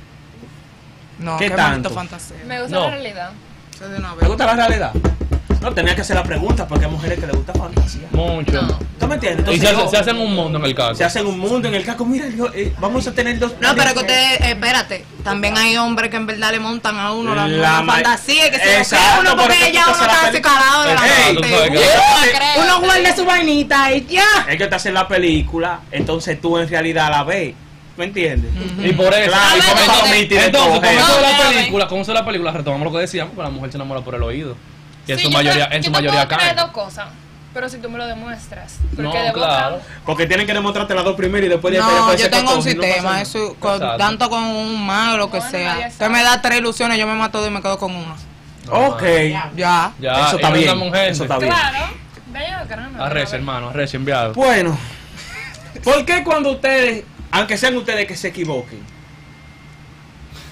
No, 1.18 1.36
¿Qué 1.38 1.48
qué, 1.48 1.56
tanto? 1.56 1.88
bonito 1.88 1.90
fantasía. 1.90 2.36
Me 2.46 2.60
gusta 2.62 2.76
No. 2.76 2.84
la 2.84 2.90
realidad. 2.90 3.30
¿Les 3.80 3.90
vez. 4.16 4.28
gusta 4.28 4.46
la 4.46 4.54
realidad? 4.54 4.92
No, 5.62 5.72
tenía 5.72 5.94
que 5.94 6.00
hacer 6.00 6.16
la 6.16 6.24
pregunta 6.24 6.66
porque 6.66 6.84
hay 6.86 6.90
mujeres 6.90 7.18
que 7.18 7.26
les 7.26 7.34
gusta 7.36 7.52
fantasía. 7.54 8.02
Mucho. 8.10 8.52
No. 8.62 8.78
¿Tú 8.98 9.06
me 9.06 9.14
entiendes? 9.14 9.46
Y 9.48 9.54
Entonces, 9.54 9.60
se, 9.62 9.68
hace- 9.68 9.84
yo- 9.84 9.90
se 9.90 9.96
hacen 9.96 10.16
un 10.18 10.34
mundo 10.34 10.58
en 10.58 10.64
el 10.64 10.74
caso. 10.74 10.94
se 10.96 11.04
hacen 11.04 11.26
un 11.26 11.38
mundo 11.38 11.68
en 11.68 11.74
el 11.74 11.84
caco. 11.84 12.04
Mira, 12.04 12.26
yo, 12.28 12.46
eh, 12.54 12.72
vamos 12.80 13.06
a 13.06 13.12
tener 13.12 13.38
dos. 13.38 13.52
No, 13.60 13.74
pero 13.76 13.92
que 13.94 14.00
ustedes, 14.00 14.40
eh, 14.40 14.50
espérate, 14.50 15.04
también 15.24 15.56
hay 15.56 15.76
hombres 15.76 16.10
que 16.10 16.16
en 16.16 16.26
verdad 16.26 16.50
le 16.50 16.58
montan 16.60 16.98
a 16.98 17.12
uno 17.12 17.34
la, 17.34 17.46
la 17.48 17.80
ma- 17.82 17.94
fantasía 17.94 18.48
y 18.48 18.50
que 18.50 18.58
se 18.58 18.78
Exacto, 18.78 19.20
uno 19.20 19.30
por 19.36 19.46
porque 19.46 19.72
ya 19.72 19.84
tú 19.84 19.90
uno 19.94 20.02
está 20.02 20.30
peli- 20.30 20.42
calado 20.42 20.82
de 20.84 20.94
la 20.94 21.06
Ey, 21.28 21.36
tú 21.36 21.42
sabes 21.44 21.70
que-. 21.70 22.60
Uno 22.60 22.80
guarda 22.80 23.16
su 23.16 23.24
vainita 23.24 23.92
y 23.92 24.06
ya. 24.06 24.24
Es 24.48 24.56
que 24.58 24.66
te 24.66 24.74
hacen 24.74 24.94
la 24.94 25.06
película, 25.08 25.80
entonces 25.90 26.40
tú 26.40 26.58
en 26.58 26.68
realidad 26.68 27.10
la 27.10 27.24
ves. 27.24 27.54
¿Me 27.96 28.06
entiendes? 28.06 28.50
Y 28.82 28.92
por 28.94 29.12
eso. 29.12 29.30
Claro, 29.30 29.56
y 29.56 29.60
entonces, 29.60 29.86
palomita 29.86 30.16
y 30.16 30.26
de 30.38 30.44
entonces, 30.46 30.70
todo, 30.70 30.80
con 30.80 30.84
eso 30.88 31.16
de 31.16 31.22
No, 31.22 31.28
la 31.30 31.38
película, 31.50 31.86
con 31.88 31.98
eso 31.98 32.12
de 32.12 32.18
la 32.18 32.24
película, 32.24 32.50
retomamos 32.52 32.86
lo 32.86 32.92
que 32.92 32.98
decíamos, 33.00 33.34
que 33.36 33.42
la 33.42 33.50
mujer 33.50 33.70
se 33.70 33.76
enamora 33.76 34.00
por 34.00 34.14
el 34.14 34.22
oído. 34.22 34.56
Y 35.06 35.12
en 35.12 35.18
Sí, 35.18 35.24
su 35.24 35.30
yo 35.30 35.36
mayoría, 35.38 35.68
te- 35.68 35.76
en 35.76 35.82
su 35.82 35.90
yo 35.90 35.96
te 35.96 36.02
mayoría 36.02 36.26
puedo 36.28 36.38
creer 36.40 36.56
dos 36.56 36.70
cosas, 36.70 37.06
pero 37.52 37.68
si 37.68 37.78
tú 37.78 37.90
me 37.90 37.98
lo 37.98 38.06
demuestras. 38.06 38.74
Porque 38.94 39.02
No, 39.02 39.12
de 39.12 39.28
boca- 39.32 39.32
claro. 39.40 39.80
Porque 40.06 40.26
tienen 40.26 40.46
que 40.46 40.54
demostrarte 40.54 40.94
las 40.94 41.04
dos 41.04 41.16
primeras 41.16 41.46
y 41.46 41.48
después 41.50 41.72
de 41.74 41.80
ahí 41.80 41.86
No, 41.88 42.04
puede 42.06 42.18
yo 42.18 42.30
tengo 42.30 42.50
un 42.52 42.56
cocojo 42.56 42.68
y 42.70 42.74
no 42.74 42.82
sistema, 42.82 42.96
pasa 42.96 43.08
nada. 43.10 43.22
eso, 43.22 43.56
con- 43.58 43.74
Exacto. 43.74 43.96
tanto 43.98 44.30
con 44.30 44.42
un 44.44 44.86
más 44.86 45.14
o 45.14 45.16
lo 45.18 45.30
que 45.30 45.38
Bueno, 45.38 45.50
sea. 45.50 45.78
ya 45.80 45.88
Usted 45.88 46.08
me 46.08 46.22
da 46.22 46.40
tres 46.40 46.58
ilusiones, 46.58 46.98
yo 46.98 47.06
me 47.06 47.14
mato 47.14 47.38
dos 47.40 47.48
y 47.48 47.50
me 47.50 47.60
quedo 47.62 47.78
con 47.78 47.94
una. 47.94 48.14
Ok. 48.70 49.02
Ya. 49.56 49.92
Ya, 49.98 50.26
Eso 50.26 50.36
está 50.36 50.50
y 50.50 50.52
bien, 50.60 50.94
eso 50.94 51.24
está 51.24 51.38
bien. 51.38 51.52
Claro. 51.52 52.02
Arrecia, 52.98 53.36
hermano, 53.36 53.68
arrecia, 53.70 53.96
enviado. 53.96 54.32
Bueno, 54.34 54.78
¿por 55.84 56.04
qué 56.04 56.22
cuando 56.22 56.50
ustedes, 56.52 57.04
aunque 57.30 57.56
sean 57.58 57.76
ustedes 57.76 58.06
que 58.06 58.16
se 58.16 58.28
equivoquen, 58.28 58.80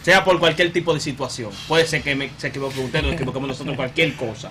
sea 0.02 0.24
por 0.24 0.38
cualquier 0.38 0.72
tipo 0.72 0.94
de 0.94 1.00
situación, 1.00 1.50
puede 1.68 1.86
ser 1.86 2.02
que 2.02 2.14
me- 2.14 2.30
se 2.38 2.48
equivoquen 2.48 2.84
ustedes, 2.84 3.04
nos 3.04 3.14
equivoquemos 3.14 3.48
nosotros, 3.48 3.76
cualquier 3.76 4.14
cosa. 4.16 4.50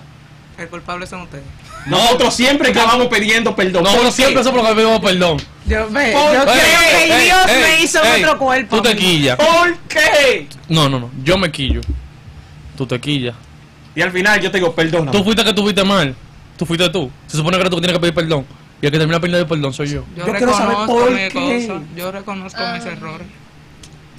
El 0.58 0.68
culpable 0.68 1.06
son 1.06 1.22
ustedes. 1.22 1.44
Nosotros 1.86 2.34
siempre 2.34 2.68
acabamos 2.70 3.06
pidiendo 3.08 3.56
perdón. 3.56 3.82
¿Por 3.82 3.92
Nosotros 3.92 4.14
siempre 4.14 4.44
somos 4.44 4.60
los 4.60 4.68
que 4.68 4.74
pedimos 4.76 5.00
perdón. 5.00 5.38
Yo, 5.66 5.88
ve, 5.90 6.12
Por- 6.12 6.34
yo 6.34 6.42
Ey, 6.42 6.44
creo 6.44 6.80
que 6.80 7.02
ey, 7.14 7.24
Dios 7.24 7.38
ey, 7.48 7.62
me 7.62 7.82
hizo 7.82 8.04
en 8.04 8.12
ey, 8.14 8.24
otro 8.24 8.38
cuerpo. 8.38 8.76
Tú 8.76 8.82
te 8.82 8.94
quillas. 8.96 9.36
¿Por 9.36 9.76
qué? 9.88 10.46
No, 10.68 10.88
no, 10.90 11.00
no. 11.00 11.10
Yo 11.24 11.38
me 11.38 11.50
quillo. 11.50 11.80
Tú 12.76 12.86
te 12.86 13.00
quillas. 13.00 13.34
Y 13.94 14.02
al 14.02 14.12
final 14.12 14.38
yo 14.40 14.50
te 14.50 14.58
digo, 14.58 14.74
perdona. 14.74 15.10
Tú 15.10 15.24
fuiste 15.24 15.42
que 15.44 15.52
tuviste 15.54 15.82
mal. 15.82 16.14
Tú 16.58 16.66
fuiste 16.66 16.88
tú. 16.90 17.10
Se 17.26 17.36
supone 17.38 17.56
que 17.56 17.60
eres 17.62 17.70
tú 17.70 17.76
que 17.76 17.80
tienes 17.82 17.96
que 17.96 18.00
pedir 18.00 18.14
perdón. 18.14 18.44
Y 18.82 18.86
el 18.86 18.92
que 18.92 18.98
termina 18.98 19.18
pidiendo 19.20 19.46
perdón 19.48 19.72
soy 19.72 19.88
yo. 19.88 20.04
Yo, 20.14 20.26
Yo 20.26 20.32
quiero 20.34 20.52
saber 20.52 20.76
reconozco 20.76 20.92
por 20.94 21.16
qué. 21.16 21.30
cosa. 21.66 21.82
Yo 21.96 22.12
reconozco 22.12 22.60
mis 22.74 22.84
errores. 22.84 23.26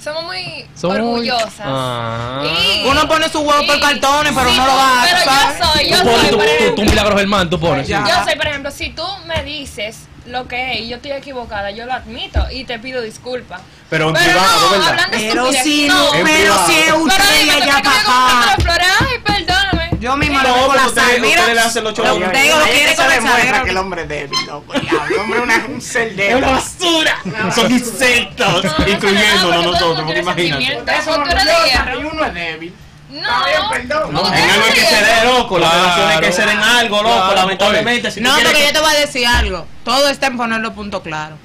Somos 0.02 0.24
muy 0.24 0.66
Somos 0.74 0.98
muy- 0.98 1.30
orgullosas. 1.30 1.60
Ah. 1.60 2.42
Y- 2.44 2.84
Uno 2.88 3.06
pone 3.06 3.28
su 3.28 3.38
huevo 3.40 3.64
por 3.66 3.76
y- 3.76 3.80
cartones, 3.80 4.32
pero 4.36 4.50
sí, 4.50 4.56
no 4.56 4.66
lo 4.66 4.74
va 4.74 5.02
a 5.02 5.04
Pero 5.04 5.18
¿sabes? 5.24 5.58
yo 5.58 5.64
soy, 5.66 5.90
yo 5.90 5.96
Tú 5.98 6.04
pones 6.04 6.20
soy, 6.20 6.30
tu, 6.30 6.36
por 6.36 6.44
tu, 6.46 6.50
tu 6.52 6.62
ejemplo. 6.62 6.84
milagro 6.84 7.16
Germán, 7.18 7.50
tú 7.50 7.60
pones. 7.60 7.86
Ya. 7.88 8.04
Yo 8.08 8.24
soy, 8.24 8.34
por 8.36 8.46
ejemplo, 8.48 8.70
si 8.72 8.90
tú 8.90 9.04
me 9.26 9.42
dices 9.44 10.08
lo 10.26 10.48
que 10.48 10.72
es 10.72 10.80
y 10.80 10.88
yo 10.88 10.96
estoy 10.96 11.12
equivocada, 11.12 11.70
yo 11.70 11.84
lo 11.86 11.92
admito 11.92 12.44
y 12.50 12.64
te 12.64 12.78
pido 12.78 13.00
disculpas. 13.02 13.60
Pero 13.90 14.08
en 14.08 14.14
Pero 14.14 14.24
privado, 14.26 14.60
no, 14.60 14.70
¿verdad? 14.86 15.06
Pero 15.10 15.52
si 15.52 15.86
no. 15.86 16.08
pero 16.24 16.66
si 16.66 16.78
es 16.78 16.92
usted 16.94 17.44
y 17.44 17.48
¿tú 17.50 17.62
allá 17.62 17.82
papá. 17.82 18.54
flores? 18.62 18.86
Ay, 19.00 19.18
perdóname. 19.24 19.61
Yo 20.02 20.16
misma 20.16 20.42
le 20.42 20.48
pongo 20.50 20.66
porque 20.66 20.82
la 20.82 20.88
sal. 20.88 21.20
Mira, 21.20 21.40
ustedes 21.40 21.54
le 21.54 21.60
hacen 21.60 21.84
los 21.84 21.98
lo 21.98 22.04
chavos. 22.04 22.22
que 22.22 22.28
te 22.28 22.42
digo, 22.42 22.56
lo 22.58 22.64
Ahí 22.64 22.70
quiere 22.72 22.90
que 22.90 22.96
se 22.96 23.08
demuestra 23.08 23.62
que 23.64 23.70
el 23.70 23.76
hombre 23.76 24.02
es 24.02 24.08
débil, 24.08 24.38
loco. 24.46 24.72
Ya, 24.74 25.06
el 25.06 25.18
hombre 25.18 25.38
es 25.38 25.42
una- 25.44 25.66
un 25.66 25.80
ser 25.80 26.08
¡Es 26.08 26.16
débil. 26.16 26.36
una 26.36 26.50
basura! 26.52 27.18
Son 27.54 27.70
insectos, 27.70 28.64
No, 28.64 28.84
no 28.84 28.88
incluyéndonos 28.88 29.64
nosotros, 29.66 30.02
porque 30.04 30.20
imagínate. 30.20 30.64
y 30.64 32.04
uno 32.04 32.24
es 32.26 32.34
débil. 32.34 32.74
No. 33.10 33.28
Perdón. 33.70 34.12
No, 34.14 34.26
En 34.26 34.32
algo 34.50 34.64
hay 34.66 34.72
que 34.72 34.80
Claro. 34.80 34.96
ceder, 34.96 35.24
loco. 35.26 35.58
Las 35.58 35.70
Claro. 35.70 35.82
relaciones 35.84 36.16
hay 36.16 36.20
que 36.22 36.32
ceder 36.32 36.48
en 36.48 36.58
algo, 36.62 37.02
loco. 37.02 37.14
Claro. 37.14 37.34
Lamentablemente. 37.36 38.20
No, 38.22 38.34
porque 38.34 38.52
que- 38.54 38.66
yo 38.66 38.72
te 38.72 38.80
voy 38.80 38.94
a 38.94 38.98
decir 39.00 39.26
algo. 39.26 39.66
Todo 39.84 40.08
está 40.08 40.26
en 40.28 40.36
poner 40.38 40.60
los 40.60 40.72
puntos 40.72 41.02
claros. 41.02 41.38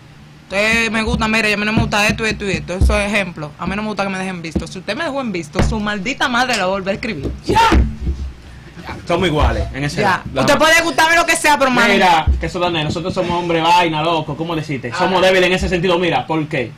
Usted 0.44 0.90
me 0.92 1.02
gusta, 1.04 1.28
mire, 1.28 1.54
a 1.54 1.58
mí 1.58 1.66
no 1.66 1.74
me 1.74 1.82
gusta 1.82 2.08
esto, 2.08 2.26
esto 2.26 2.46
y 2.46 2.52
esto. 2.52 2.74
Eso 2.76 2.98
es 2.98 3.12
ejemplo. 3.12 3.52
A 3.60 3.68
mí 3.68 3.76
no 3.76 3.82
me 3.82 3.90
gusta 3.90 4.04
que 4.04 4.10
me 4.10 4.18
dejen 4.18 4.42
visto. 4.42 4.66
Si 4.66 4.80
usted 4.80 4.96
me 4.96 5.04
dejó 5.04 5.20
en 5.20 5.34
visto, 5.34 5.62
su 5.62 5.78
maldita 5.82 6.30
madre 6.30 6.56
la 6.56 6.64
va 6.68 6.70
a 6.70 6.76
volver 6.76 6.94
a 6.94 6.96
escribir. 6.96 7.30
Somos 9.08 9.27
iguales 9.27 9.67
en 9.74 9.84
ese 9.84 10.01
Ya. 10.01 10.22
lado. 10.34 10.46
Usted 10.48 10.58
puede 10.58 10.82
gustarme 10.82 11.15
lo 11.15 11.25
que 11.25 11.36
sea, 11.36 11.58
pero 11.58 11.72
mano, 11.72 11.94
Mira, 11.94 12.25
que 12.39 12.46
eso 12.46 12.60
Daniel, 12.60 12.86
nosotros 12.86 13.13
somos 13.13 13.32
hombre 13.32 13.62
vaina, 13.62 14.01
loco. 14.01 14.36
¿Cómo 14.36 14.56
decirte? 14.56 14.91
Somos 14.94 15.22
débiles 15.22 15.48
en 15.48 15.53
ese 15.53 15.70
sentido. 15.70 15.98
Mira, 15.98 16.25
¿por 16.25 16.48
qué? 16.48 16.72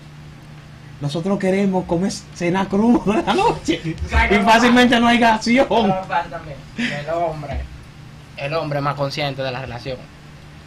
Nosotros 1.02 1.40
queremos 1.40 1.86
comer 1.86 2.12
cena 2.36 2.68
cruda 2.68 3.24
la 3.26 3.34
noche. 3.34 3.82
Y 3.84 4.36
fácilmente 4.44 5.00
no 5.00 5.08
hay 5.08 5.20
también, 5.20 6.58
El 6.78 7.10
hombre, 7.14 7.62
el 8.38 8.54
hombre 8.54 8.80
es 8.80 8.84
más 8.84 8.96
consciente 8.96 9.42
de 9.42 9.52
la 9.52 9.62
relación. 9.62 9.98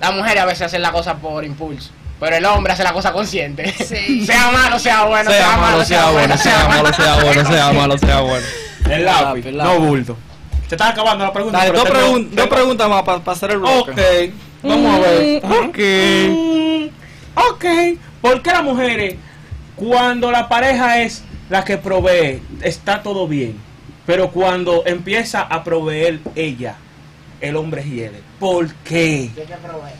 Las 0.00 0.14
mujeres 0.14 0.42
a 0.42 0.46
veces 0.46 0.62
hacen 0.62 0.82
la 0.82 0.90
cosa 0.90 1.16
por 1.16 1.44
impulso. 1.44 1.90
Pero 2.18 2.36
el 2.36 2.44
hombre 2.44 2.72
hace 2.72 2.84
la 2.84 2.92
cosa 2.92 3.12
consciente. 3.12 3.72
Sí. 3.72 4.24
sea 4.26 4.50
malo, 4.50 4.78
sea 4.78 5.04
bueno, 5.04 5.30
sea 5.30 5.56
malo, 5.56 5.84
sea 5.84 6.10
bueno, 6.10 6.36
sea 6.36 6.68
malo, 6.68 6.92
sea 6.92 7.14
bueno, 7.24 7.44
sea 7.44 7.72
malo, 7.72 7.98
sea 7.98 8.20
bueno. 8.20 8.46
El 8.88 9.04
lápiz, 9.04 9.46
El 9.46 9.56
no 9.58 9.80
bulto. 9.80 10.16
Se 10.72 10.76
está 10.76 10.88
acabando 10.88 11.22
la 11.22 11.32
pregunta. 11.34 11.58
Dale, 11.58 11.72
dos, 11.72 11.84
tengo- 11.84 11.98
pregun- 11.98 12.28
dos 12.30 12.34
tengo- 12.34 12.48
preguntas 12.48 12.88
más 12.88 13.02
para 13.02 13.22
hacer 13.26 13.50
el 13.50 13.58
bloque. 13.58 13.90
Ok, 13.90 14.34
vamos 14.62 14.94
a 14.94 14.98
ver. 15.00 15.44
Ok. 15.44 15.78
Mm, 16.30 16.88
Ok. 17.50 17.64
¿Por 18.22 18.40
qué 18.40 18.50
las 18.52 18.62
mujeres, 18.64 19.16
cuando 19.76 20.30
la 20.30 20.48
pareja 20.48 21.02
es 21.02 21.24
la 21.50 21.62
que 21.62 21.76
provee, 21.76 22.40
está 22.62 23.02
todo 23.02 23.28
bien? 23.28 23.58
Pero 24.06 24.30
cuando 24.30 24.82
empieza 24.86 25.42
a 25.42 25.62
proveer 25.62 26.20
ella, 26.36 26.76
el 27.42 27.56
hombre 27.56 27.84
hiede. 27.84 28.22
¿Por 28.40 28.72
qué? 28.76 29.28
Hay 29.36 29.44
que 29.44 29.54
probar. 29.56 29.92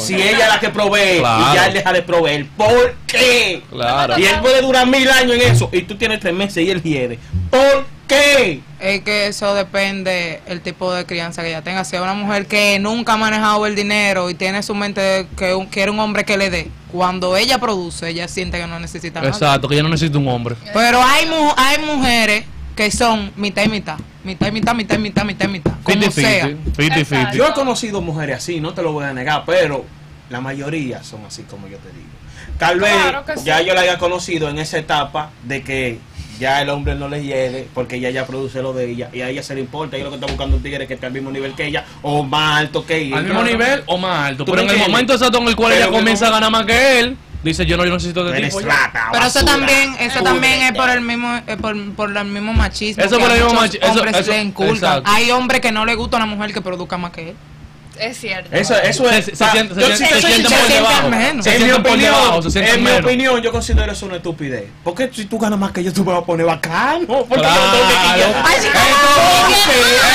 Si 0.00 0.16
ella 0.16 0.46
es 0.46 0.48
la 0.48 0.58
que 0.58 0.70
provee 0.70 1.18
Claro. 1.20 1.44
y 1.52 1.54
ya 1.54 1.66
él 1.66 1.74
deja 1.74 1.92
de 1.92 2.02
proveer, 2.02 2.46
¿por 2.56 2.96
qué? 3.06 3.62
Claro. 3.70 4.18
Y 4.18 4.24
él 4.24 4.40
puede 4.40 4.62
durar 4.62 4.84
mil 4.88 5.08
años 5.08 5.36
en 5.36 5.42
eso 5.42 5.68
y 5.72 5.82
tú 5.82 5.94
tienes 5.94 6.18
tres 6.18 6.34
meses 6.34 6.56
y 6.66 6.70
él 6.72 6.82
hiede. 6.82 7.20
¿Por 7.48 7.86
qué? 8.12 8.60
Es 8.80 9.00
que 9.02 9.26
eso 9.26 9.54
depende 9.54 10.40
el 10.46 10.60
tipo 10.60 10.92
de 10.92 11.04
crianza 11.06 11.42
que 11.42 11.48
ella 11.48 11.62
tenga. 11.62 11.84
Si 11.84 11.96
es 11.96 12.02
una 12.02 12.14
mujer 12.14 12.46
que 12.46 12.78
nunca 12.78 13.14
ha 13.14 13.16
manejado 13.16 13.66
el 13.66 13.74
dinero 13.74 14.30
y 14.30 14.34
tiene 14.34 14.62
su 14.62 14.74
mente 14.74 15.26
que 15.36 15.54
un- 15.54 15.66
quiere 15.66 15.90
un 15.90 16.00
hombre 16.00 16.24
que 16.24 16.36
le 16.36 16.50
dé, 16.50 16.70
cuando 16.90 17.36
ella 17.36 17.58
produce, 17.58 18.08
ella 18.08 18.28
siente 18.28 18.58
que 18.58 18.66
no 18.66 18.78
necesita 18.78 19.20
nada. 19.20 19.32
Exacto, 19.32 19.68
que 19.68 19.76
yo 19.76 19.82
no 19.82 19.88
necesito 19.88 20.18
un 20.18 20.28
hombre. 20.28 20.56
Pero 20.74 21.02
hay 21.02 21.26
mu- 21.26 21.52
hay 21.56 21.78
mujeres 21.84 22.44
que 22.76 22.90
son 22.90 23.32
mitad 23.36 23.64
y 23.64 23.68
mitad, 23.68 23.98
mitad 24.24 24.46
y 24.48 24.50
mitad, 24.52 24.74
mitad 24.74 24.96
y 24.96 24.98
mitad, 24.98 25.24
mitad 25.24 25.44
y 25.46 25.52
mitad, 25.52 25.72
como 25.82 26.00
50 26.02 26.10
sea. 26.12 26.46
50 26.46 26.94
50 27.04 27.32
Yo 27.34 27.46
he 27.46 27.52
conocido 27.52 28.00
mujeres 28.00 28.36
así, 28.38 28.60
no 28.60 28.72
te 28.74 28.82
lo 28.82 28.92
voy 28.92 29.04
a 29.04 29.12
negar, 29.12 29.44
pero 29.46 29.84
la 30.30 30.40
mayoría 30.40 31.02
son 31.02 31.24
así 31.26 31.42
como 31.42 31.68
yo 31.68 31.76
te 31.78 31.88
digo. 31.88 32.08
Tal 32.58 32.78
vez 32.80 32.92
Claro 32.92 33.24
que 33.24 33.36
sí. 33.36 33.44
ya 33.44 33.60
yo 33.62 33.74
la 33.74 33.80
haya 33.82 33.98
conocido 33.98 34.48
en 34.48 34.58
esa 34.58 34.78
etapa 34.78 35.30
de 35.42 35.62
que 35.62 35.98
ya 36.42 36.60
el 36.60 36.68
hombre 36.68 36.94
no 36.96 37.08
le 37.08 37.22
hiede 37.22 37.68
porque 37.72 37.96
ella 37.96 38.10
ya 38.10 38.26
produce 38.26 38.60
lo 38.60 38.72
de 38.72 38.90
ella 38.90 39.08
y 39.12 39.20
a 39.22 39.28
ella 39.30 39.42
se 39.42 39.54
le 39.54 39.60
importa. 39.60 39.96
Ella 39.96 40.04
lo 40.04 40.10
que 40.10 40.16
está 40.16 40.26
buscando 40.26 40.56
un 40.56 40.62
tigre 40.62 40.86
que 40.86 40.94
esté 40.94 41.06
al 41.06 41.12
mismo 41.12 41.30
nivel 41.30 41.54
que 41.54 41.66
ella 41.66 41.84
o 42.02 42.22
más 42.24 42.58
alto 42.58 42.84
que 42.84 42.98
ella. 42.98 43.16
Al 43.18 43.24
mismo 43.24 43.42
nivel 43.44 43.82
o 43.86 43.96
más 43.96 44.28
alto. 44.28 44.44
¿Tú 44.44 44.50
Pero 44.52 44.62
en 44.64 44.70
el 44.70 44.78
momento 44.78 45.14
exacto 45.14 45.38
en 45.38 45.48
el 45.48 45.56
cual 45.56 45.72
Pero 45.72 45.86
ella 45.86 45.96
comienza 45.96 46.26
a 46.26 46.30
ganar 46.30 46.50
más 46.50 46.66
que 46.66 47.00
él, 47.00 47.16
dice 47.44 47.64
yo 47.64 47.76
no, 47.76 47.84
yo 47.84 47.92
necesito 47.92 48.24
de 48.24 48.40
tipo. 48.40 48.60
rata, 48.60 49.08
Pero 49.12 49.24
eso 49.26 49.44
también, 49.44 49.94
eso 50.00 50.22
también 50.22 50.62
es 50.62 50.72
por 50.72 50.90
el 50.90 51.00
mismo, 51.00 51.34
eh, 51.46 51.56
por, 51.60 51.94
por 51.94 52.16
el 52.16 52.24
mismo 52.24 52.52
machismo. 52.52 53.02
Eso 53.04 53.18
por 53.18 53.30
el 53.30 53.38
mismo 53.42 53.48
muchos 53.54 53.74
machi- 53.74 53.78
eso- 53.82 53.92
hombres 53.92 54.16
eso- 54.16 54.30
le 54.32 54.42
inculcan. 54.42 54.74
exacto. 54.76 55.10
Hay 55.12 55.30
hombres 55.30 55.60
que 55.60 55.72
no 55.72 55.84
le 55.84 55.94
gusta 55.94 56.16
a 56.18 56.24
una 56.24 56.34
mujer 56.34 56.52
que 56.52 56.60
produzca 56.60 56.98
más 56.98 57.12
que 57.12 57.30
él. 57.30 57.36
Es 57.98 58.18
cierto. 58.18 58.48
Eso, 58.56 58.74
eso 58.82 59.08
es. 59.10 59.26
se, 59.26 59.36
siente, 59.36 59.74
yo 59.80 59.96
se, 59.96 60.06
por 60.06 60.68
debajo. 60.68 61.08
menos. 61.10 61.46
En 61.46 61.64
mi 61.64 61.70
opinión, 61.72 61.98
debajo, 62.00 62.42
se 62.42 62.50
sienten 62.50 62.74
en 62.74 62.80
mi 62.84 62.90
menos. 62.90 63.04
opinión, 63.06 63.42
yo 63.42 63.52
considero 63.52 63.92
eso 63.92 64.06
una 64.06 64.16
estupidez. 64.16 64.64
Porque 64.82 65.10
si 65.12 65.26
tú 65.26 65.38
ganas 65.38 65.58
más 65.58 65.72
que 65.72 65.84
yo, 65.84 65.92
tú 65.92 66.04
me 66.04 66.12
vas 66.12 66.22
a 66.22 66.26
poner 66.26 66.46
bacano. 66.46 67.06
Porque 67.06 67.34
Claro. 67.34 67.60
yo 67.60 67.72
tengo 67.72 67.88
que 67.88 68.64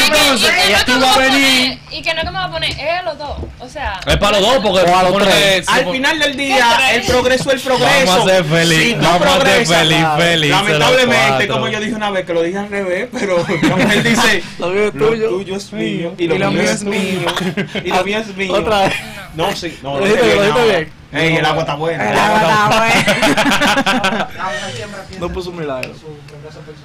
Entonces, 0.08 0.52
no 0.72 0.86
tú 0.86 1.00
vas 1.00 1.04
a 1.04 1.20
va 1.20 1.26
a 1.26 1.30
venir. 1.30 1.80
Y 1.90 2.02
que 2.02 2.14
no 2.14 2.22
que 2.22 2.28
me 2.28 2.34
va 2.34 2.44
a 2.46 2.52
poner 2.52 2.72
él 2.72 3.08
o 3.08 3.16
dos. 3.16 3.38
O 3.60 3.70
sea. 3.70 4.00
Es 4.06 4.18
para 4.18 4.40
los 4.40 4.50
dos, 4.50 4.58
porque 4.64 4.92
O 4.92 4.96
a 4.98 5.04
los 5.04 5.18
tres. 5.24 5.68
Al 5.70 5.90
final 5.92 6.20
del 6.20 6.36
día, 6.38 6.66
el 6.94 7.02
progreso 7.04 7.50
es 7.50 7.56
el 7.56 7.62
progreso. 7.62 8.06
Vamos 8.08 8.26
a 8.28 8.30
ser 8.36 8.44
feliz, 8.46 8.78
Si 8.84 8.94
vamos 8.96 9.28
a 9.28 9.42
ser 9.42 9.66
feliz, 9.68 10.06
feliz. 10.18 10.50
Lamentablemente, 10.52 11.48
como 11.48 11.68
yo 11.70 11.80
dije 11.80 11.96
una 11.96 12.12
vez, 12.12 12.26
que 12.26 12.34
lo 12.34 12.42
dije 12.44 12.58
al 12.58 12.70
revés, 12.70 13.08
pero 13.12 13.38
mujer 13.78 14.04
dice: 14.04 14.44
Lo 14.60 14.70
mío 14.70 14.88
es 14.88 14.96
Lo 14.96 15.08
tuyo. 15.08 15.30
tuyo 15.30 15.56
es 15.56 15.74
mío 15.74 16.14
y 16.18 16.28
lo, 16.28 16.36
Y 16.36 16.40
lo 16.40 16.52
mío 16.52 16.62
mío 16.62 16.70
es 16.72 16.76
es 16.76 16.84
mío. 16.84 17.30
y 17.84 17.90
lo 17.90 18.04
mío 18.04 18.18
es 18.20 18.28
mío. 18.36 18.54
Otra 18.54 18.82
vez. 18.82 18.94
No, 19.36 19.56
sí, 19.56 19.78
no, 19.82 20.00
Lo 20.00 20.06
dijiste 20.06 20.34
bien, 20.66 20.92
Ey, 21.12 21.36
el 21.38 21.46
agua 21.46 21.62
está 21.62 21.76
buena. 21.76 22.12
El 22.12 22.18
agua 22.18 22.88
está 22.90 24.28
No 25.20 25.30
puso 25.30 25.50
un 25.52 25.58
milagro. 25.60 25.92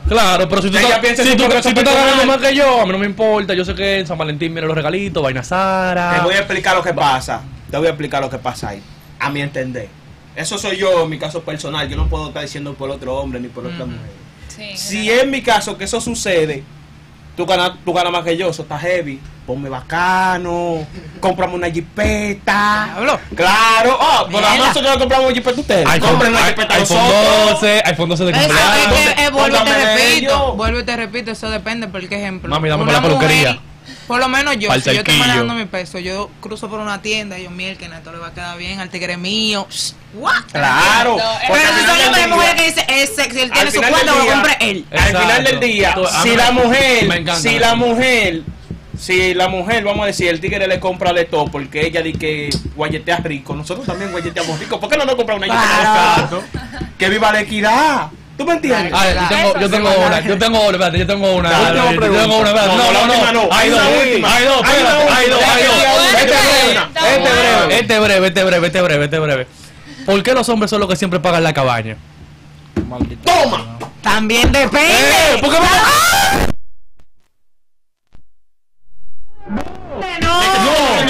Claro, 0.08 0.48
pero 0.48 0.62
si 0.62 0.70
tú, 0.70 0.76
estás- 0.78 1.16
si 1.16 1.36
tú, 1.36 1.44
si 1.62 1.74
tú 1.74 1.80
estás 1.80 1.94
ganando 1.94 2.24
más 2.26 2.38
que 2.38 2.54
yo, 2.54 2.80
a 2.82 2.86
mí 2.86 2.92
no 2.92 2.98
me 2.98 3.06
importa. 3.06 3.54
Yo 3.54 3.64
sé 3.64 3.74
que 3.74 4.00
en 4.00 4.06
San 4.06 4.16
Valentín 4.18 4.52
vienen 4.52 4.68
los 4.68 4.76
regalitos, 4.76 5.22
vaina 5.22 5.42
Sara. 5.42 6.14
Te 6.16 6.20
voy 6.24 6.34
a 6.34 6.38
explicar 6.38 6.76
lo 6.76 6.82
que 6.82 6.94
pasa. 6.94 7.42
Te 7.70 7.76
voy 7.76 7.86
a 7.86 7.90
explicar 7.90 8.22
lo 8.22 8.30
que 8.30 8.38
pasa 8.38 8.68
ahí. 8.70 8.82
A 9.18 9.30
mi 9.30 9.40
entender. 9.40 9.88
Eso 10.36 10.56
soy 10.56 10.76
yo, 10.78 11.04
en 11.04 11.10
mi 11.10 11.18
caso 11.18 11.42
personal. 11.42 11.88
Yo 11.88 11.96
no 11.96 12.08
puedo 12.08 12.28
estar 12.28 12.42
diciendo 12.42 12.74
por 12.74 12.90
otro 12.90 13.16
hombre 13.16 13.40
ni 13.40 13.48
por 13.48 13.66
otra 13.66 13.84
mujer. 13.86 14.00
Sí, 14.48 14.76
Si 14.76 15.10
es 15.10 15.26
mi 15.26 15.42
caso 15.42 15.76
que 15.78 15.84
eso 15.84 16.00
sucede, 16.00 16.62
tú 17.36 17.46
ganas, 17.46 17.72
tú 17.84 17.92
ganas 17.92 18.12
más 18.12 18.24
que 18.24 18.36
yo, 18.36 18.48
eso 18.50 18.62
está 18.62 18.78
heavy. 18.78 19.20
Ponme 19.46 19.68
bacano, 19.68 20.86
cómprame 21.20 21.54
una 21.54 21.68
jipeta. 21.70 22.90
Diablo. 22.94 23.18
Claro, 23.34 23.98
oh, 24.00 24.28
por 24.30 24.40
la 24.40 24.50
Mierda. 24.50 24.66
más 24.66 24.74
yo 24.76 24.82
le 24.82 24.98
compramos 24.98 25.26
una 25.26 25.34
jipeta 25.34 25.60
ustedes. 25.60 26.00
Compren 26.00 26.30
una 26.32 26.44
jipeta 26.44 26.74
a 26.74 26.76
iPhone 26.78 26.96
nosotros. 26.96 27.50
12, 27.60 27.82
iPhone 27.86 28.08
12 28.08 28.24
de 28.24 28.30
Eso 28.30 28.40
cumpleaños. 28.40 28.76
es 28.76 28.84
Entonces, 28.84 29.14
que, 29.14 29.24
eh, 29.24 29.30
vuelvo 29.30 29.56
y 29.56 29.64
te 29.64 29.84
repito, 29.96 30.52
vuelvo 30.54 30.78
y 30.80 30.84
te 30.84 30.96
repito, 30.96 31.30
eso 31.32 31.50
depende, 31.50 31.88
porque 31.88 32.14
ejemplo, 32.20 32.50
Mami, 32.50 32.68
dame 32.68 32.82
una 32.84 32.92
la 32.92 33.02
peluquería. 33.02 33.52
mujer, 33.54 33.71
por 34.06 34.18
lo 34.20 34.28
menos 34.28 34.56
yo, 34.58 34.68
si 34.74 34.80
yo 34.86 34.92
estoy 34.92 35.16
manejando 35.16 35.54
mi 35.54 35.64
peso, 35.66 35.98
yo 35.98 36.30
cruzo 36.40 36.68
por 36.68 36.80
una 36.80 37.00
tienda 37.02 37.38
y 37.38 37.44
yo, 37.44 37.50
miel, 37.50 37.76
que 37.76 37.86
esto 37.86 38.12
le 38.12 38.18
va 38.18 38.28
a 38.28 38.32
quedar 38.34 38.56
bien 38.58 38.80
al 38.80 38.88
tigre 38.90 39.16
mío, 39.16 39.66
what? 40.14 40.42
Claro. 40.52 41.16
Pero 41.46 41.60
si 41.78 41.86
son 41.86 41.98
las 41.98 42.28
mujeres 42.28 42.54
que 42.54 42.66
dicen, 42.66 42.84
es 42.88 43.14
sexy, 43.14 43.40
él 43.40 43.50
tiene 43.50 43.70
su 43.70 43.80
cuarto, 43.80 44.06
lo 44.18 44.26
compre 44.26 44.56
él. 44.60 44.86
Al 44.92 45.16
final 45.16 45.44
del 45.44 45.60
día, 45.60 45.94
si 46.22 46.28
mí- 46.30 46.36
la 46.36 46.50
mujer, 46.52 47.24
si 47.36 47.58
la 47.58 47.74
mujer, 47.74 48.42
si 48.98 49.34
la 49.34 49.48
mujer, 49.48 49.84
vamos 49.84 50.04
a 50.04 50.06
decir, 50.06 50.28
el 50.28 50.40
tigre 50.40 50.66
le 50.68 50.78
compra 50.78 51.12
de 51.12 51.24
todo 51.24 51.46
porque 51.46 51.86
ella 51.86 52.02
dice 52.02 52.18
que 52.18 52.50
guayetea 52.76 53.16
rico, 53.18 53.54
nosotros 53.54 53.86
también 53.86 54.10
guayeteamos 54.12 54.58
rico. 54.60 54.78
¿Por 54.78 54.88
qué 54.90 54.96
no 54.96 55.04
nos 55.04 55.14
compra 55.16 55.34
una 55.36 55.46
barato? 55.48 56.42
Que 56.98 57.08
viva 57.08 57.32
la 57.32 57.40
equidad. 57.40 58.08
¿Tú 58.36 58.44
me 58.46 58.52
entiendes? 58.54 58.92
Ah, 58.94 59.06
yo 59.08 59.36
tengo, 59.36 59.60
yo 59.60 59.70
tengo 59.70 59.90
una, 60.06 60.20
yo 60.20 60.38
tengo 60.38 60.58
una, 60.60 60.70
espérate, 60.72 60.98
yo 60.98 61.06
tengo 61.06 61.32
una. 61.36 61.50
Yo 61.50 61.72
tengo 62.00 62.38
una, 62.38 62.48
espérate. 62.50 62.68
No, 62.68 62.76
No, 62.76 62.92
la 62.92 63.02
última 63.02 63.32
no, 63.32 63.42
no. 63.44 63.48
Hay 63.52 63.68
dos, 63.70 63.80
hay 63.80 64.20
dos, 64.20 64.30
Hay 64.30 64.44
una 64.46 64.60
espérate, 64.60 65.12
hay 65.12 65.30
dos, 65.30 65.42
hay 65.42 65.62
dos. 65.64 65.78
Este 67.68 67.78
Este 67.78 67.98
breve, 68.00 68.26
este 68.28 68.44
breve, 68.44 68.44
este 68.44 68.44
breve, 68.44 68.66
este 68.66 68.82
breve, 68.82 69.04
este 69.04 69.18
breve, 69.18 69.42
este 69.42 69.46
breve. 69.46 69.46
¿Por 70.06 70.22
qué 70.22 70.32
los 70.34 70.48
hombres 70.48 70.70
son 70.70 70.80
los 70.80 70.88
que 70.88 70.96
siempre 70.96 71.20
pagan 71.20 71.42
la 71.42 71.52
cabaña? 71.52 71.96
Toma. 73.24 73.78
También 74.02 74.50
depende. 74.50 74.80
¡Eh! 74.80 75.38
¿Por 75.40 75.50
qué 75.50 75.60
me 75.60 76.51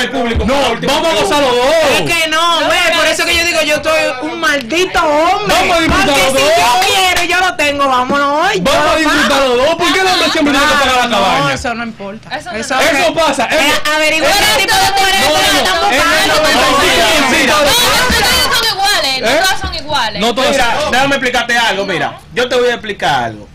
el 0.02 0.10
público. 0.10 0.44
No, 0.44 0.54
vamos 0.86 1.08
a 1.12 1.14
gozar 1.22 1.42
los 1.42 1.52
Es 1.56 1.98
dos. 2.00 2.10
que 2.10 2.28
no, 2.28 2.68
ve, 2.68 2.78
por 2.96 3.06
eso 3.06 3.24
que 3.24 3.36
yo 3.36 3.44
digo, 3.44 3.60
yo 3.62 3.76
estoy 3.76 4.00
un 4.22 4.40
maldito 4.40 5.00
hombre. 5.04 5.54
Vamos 5.54 5.76
a 5.76 5.80
disfrutar 5.80 6.06
Porque 6.06 6.22
los 6.22 6.32
si 6.32 6.42
dos. 6.42 6.52
yo 6.56 6.86
quiero, 6.86 7.22
yo 7.24 7.40
lo 7.48 7.54
tengo, 7.56 7.88
vámonos 7.88 8.46
hoy. 8.46 8.60
Vamos 8.60 8.92
a 8.92 8.96
disfrutar 8.96 9.40
los 9.42 9.56
dos. 9.58 9.74
¿Por 9.76 9.92
qué 9.92 10.00
el 10.00 10.06
hombre 10.06 10.30
siempre 10.30 10.52
tiene 10.52 10.66
que 10.66 10.74
pagar 10.74 10.96
la 10.96 11.06
No, 11.08 11.22
cabaña? 11.24 11.54
eso 11.54 11.74
no 11.74 11.82
importa. 11.84 12.36
Eso 12.36 12.52
no- 12.52 12.58
es 12.58 12.66
Eso 12.70 13.14
pasa. 13.14 13.44
Eh, 13.50 13.56
eso- 13.68 13.94
averigua 13.96 14.28
eso- 14.28 14.38
qué 14.56 14.62
tipo 14.62 14.74
de 14.76 14.90
mujeres 14.92 15.20
No, 15.20 15.32
ustedes 15.34 15.52
no, 15.52 15.58
están 15.60 15.76
en 15.78 16.22
el 16.22 16.30
buscando. 16.30 16.60
95%. 16.72 17.30
Mira, 17.30 17.54
No, 17.54 17.60
no 17.62 17.70
todas 17.72 18.50
son 18.52 18.64
iguales. 18.74 19.20
No 19.22 19.28
¿Eh? 19.28 19.40
todas 19.42 19.60
son 19.60 19.74
iguales. 19.74 20.20
No 20.20 20.32
Mira, 20.34 20.76
déjame 20.90 21.14
explicarte 21.16 21.58
algo, 21.58 21.84
mira. 21.86 22.18
Yo 22.34 22.48
te 22.48 22.56
voy 22.56 22.68
a 22.68 22.74
explicar 22.74 23.24
algo. 23.24 23.48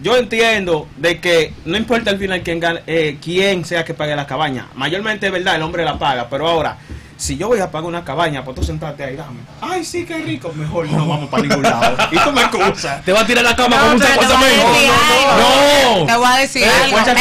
Yo 0.00 0.16
entiendo 0.16 0.88
de 0.96 1.20
que 1.20 1.52
no 1.64 1.76
importa 1.76 2.10
al 2.10 2.18
final 2.18 2.42
quién, 2.42 2.60
gane- 2.60 2.82
eh, 2.86 3.18
quién 3.22 3.64
sea 3.64 3.84
que 3.84 3.94
pague 3.94 4.14
la 4.14 4.26
cabaña. 4.26 4.68
Mayormente 4.74 5.26
es 5.26 5.32
verdad, 5.32 5.56
el 5.56 5.62
hombre 5.62 5.84
la 5.84 5.98
paga. 5.98 6.28
Pero 6.30 6.46
ahora, 6.48 6.78
si 7.18 7.36
yo 7.36 7.48
voy 7.48 7.58
a 7.58 7.68
pagar 7.70 7.86
una 7.88 8.04
cabaña, 8.04 8.44
pues 8.44 8.54
tú 8.54 8.62
sentarte 8.62 9.02
ahí, 9.02 9.16
dame. 9.16 9.40
Ay, 9.60 9.84
sí, 9.84 10.04
qué 10.06 10.18
rico. 10.18 10.52
Mejor 10.54 10.88
no 10.88 11.06
vamos 11.06 11.28
para 11.28 11.42
ningún 11.42 11.62
lado. 11.64 11.96
Y 12.12 12.16
tú 12.18 12.30
me 12.32 12.42
excusas. 12.42 13.04
Te 13.04 13.12
va 13.12 13.20
a 13.22 13.26
tirar 13.26 13.42
la 13.44 13.56
cama 13.56 13.76
No, 13.76 13.82
con 13.82 13.92
un 13.94 13.98
pero 13.98 14.10
te 14.12 14.16
voy 14.16 14.24
a 14.24 14.28
apartamento. 14.28 14.72
decir 14.72 14.90
algo. 14.90 16.06
Te 16.06 16.12
No. 16.12 16.18
voy 16.20 16.28
a 16.28 16.36
decir 16.36 16.62
Eh, 16.62 16.70
algo. 16.84 16.98
En 16.98 17.04
verdad, 17.04 17.16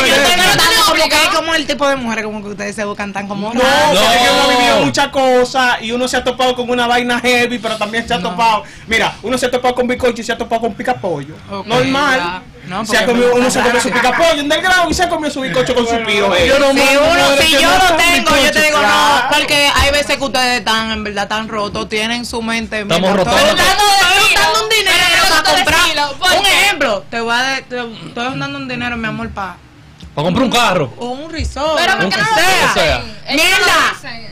yo 0.00 0.06
yo 0.06 0.14
estoy 0.16 0.36
le- 0.36 0.46
notando 0.46 0.82
como 0.88 1.04
que 1.08 1.14
es 1.16 1.28
como 1.36 1.54
el 1.54 1.66
tipo 1.66 1.86
de 1.88 1.96
mujeres 1.96 2.24
como 2.24 2.42
que 2.42 2.48
ustedes 2.48 2.74
se 2.74 2.84
buscan 2.86 3.12
tan 3.12 3.28
como 3.28 3.52
No, 3.52 3.60
"Ay, 3.62 3.94
porque 3.94 4.16
es 4.16 4.22
que 4.22 4.30
uno 4.32 4.40
ha 4.42 4.52
No. 4.52 4.58
vivido 4.58 4.80
muchas 4.86 5.08
cosas 5.08 5.82
y 5.82 5.92
uno 5.92 6.08
se 6.08 6.16
ha 6.16 6.24
topado 6.24 6.54
con 6.56 6.70
una 6.70 6.86
vaina 6.86 7.20
heavy, 7.20 7.58
pero 7.58 7.76
también 7.76 8.08
se 8.08 8.14
ha 8.14 8.22
topado. 8.22 8.62
Mira, 8.86 9.14
uno 9.22 9.36
se 9.36 9.46
ha 9.46 9.50
topado 9.50 9.74
con 9.74 9.86
bizcocho 9.86 10.22
y 10.22 10.24
se 10.24 10.32
ha 10.32 10.38
topado 10.38 10.62
con 10.62 10.74
picapollo. 10.74 11.34
Ok, 11.50 11.66
Normal. 11.66 12.18
ya. 12.18 12.42
No, 12.66 12.86
se 12.86 12.96
ha 12.96 13.04
comido, 13.06 13.34
uno 13.34 13.50
se 13.50 13.60
comió 13.60 13.80
su 13.80 13.90
picapollo 13.90 14.44
grado 14.62 14.88
y 14.88 14.94
se 14.94 15.02
ha 15.02 15.08
comido 15.08 15.30
su 15.30 15.40
bizcocho 15.40 15.74
con 15.74 15.86
su 15.86 15.96
pío. 16.04 16.32
eh. 16.34 16.46
Yo 16.46 16.58
no 16.60 16.68
Si 16.68 16.74
me- 16.74 16.96
uno, 16.98 17.36
si 17.40 17.52
yo 17.52 17.62
no 17.62 17.88
lo 17.90 17.96
tengo, 17.96 18.36
yo 18.36 18.52
te 18.52 18.62
digo 18.62 18.78
Claro. 18.78 19.24
no, 19.30 19.36
porque 19.36 19.70
hay 19.74 19.90
veces 19.90 20.16
que 20.16 20.24
ustedes 20.24 20.58
están 20.60 20.92
en 20.92 21.02
verdad 21.04 21.26
tan 21.28 21.48
rotos, 21.48 21.88
tienen 21.88 22.24
su 22.24 22.40
mente. 22.40 22.80
Estamos 22.82 23.16
rotos. 23.16 23.34
Estoy 23.34 23.46
dando, 23.48 23.62
Estamos 23.62 24.16
estoy 24.16 24.34
dando 24.42 24.62
un 24.62 24.68
dinero 24.68 25.22
para 25.28 25.42
comprar. 25.56 25.80
estilo. 25.80 26.12
¿Por 26.18 26.30
Un 26.32 26.46
ejemplo, 26.46 27.04
te 27.10 27.20
voy 27.20 27.34
a 27.34 27.42
de- 27.42 27.62
te, 27.62 27.78
estoy 27.80 28.24
dando 28.38 28.58
un 28.58 28.68
dinero, 28.68 28.96
mi 28.96 29.08
amor, 29.08 29.30
para 29.30 29.56
Para 30.14 30.24
comprar 30.26 30.44
un 30.44 30.52
carro. 30.52 30.92
un 30.98 31.30
risol. 31.32 31.76
Pero 31.76 31.92
lo 31.94 31.98
¿por 32.00 32.08
qué 32.10 32.14
que 32.16 32.22
no 32.22 32.28
lo 32.30 32.72
sea. 32.74 33.02
¡Mierda! 33.34 34.28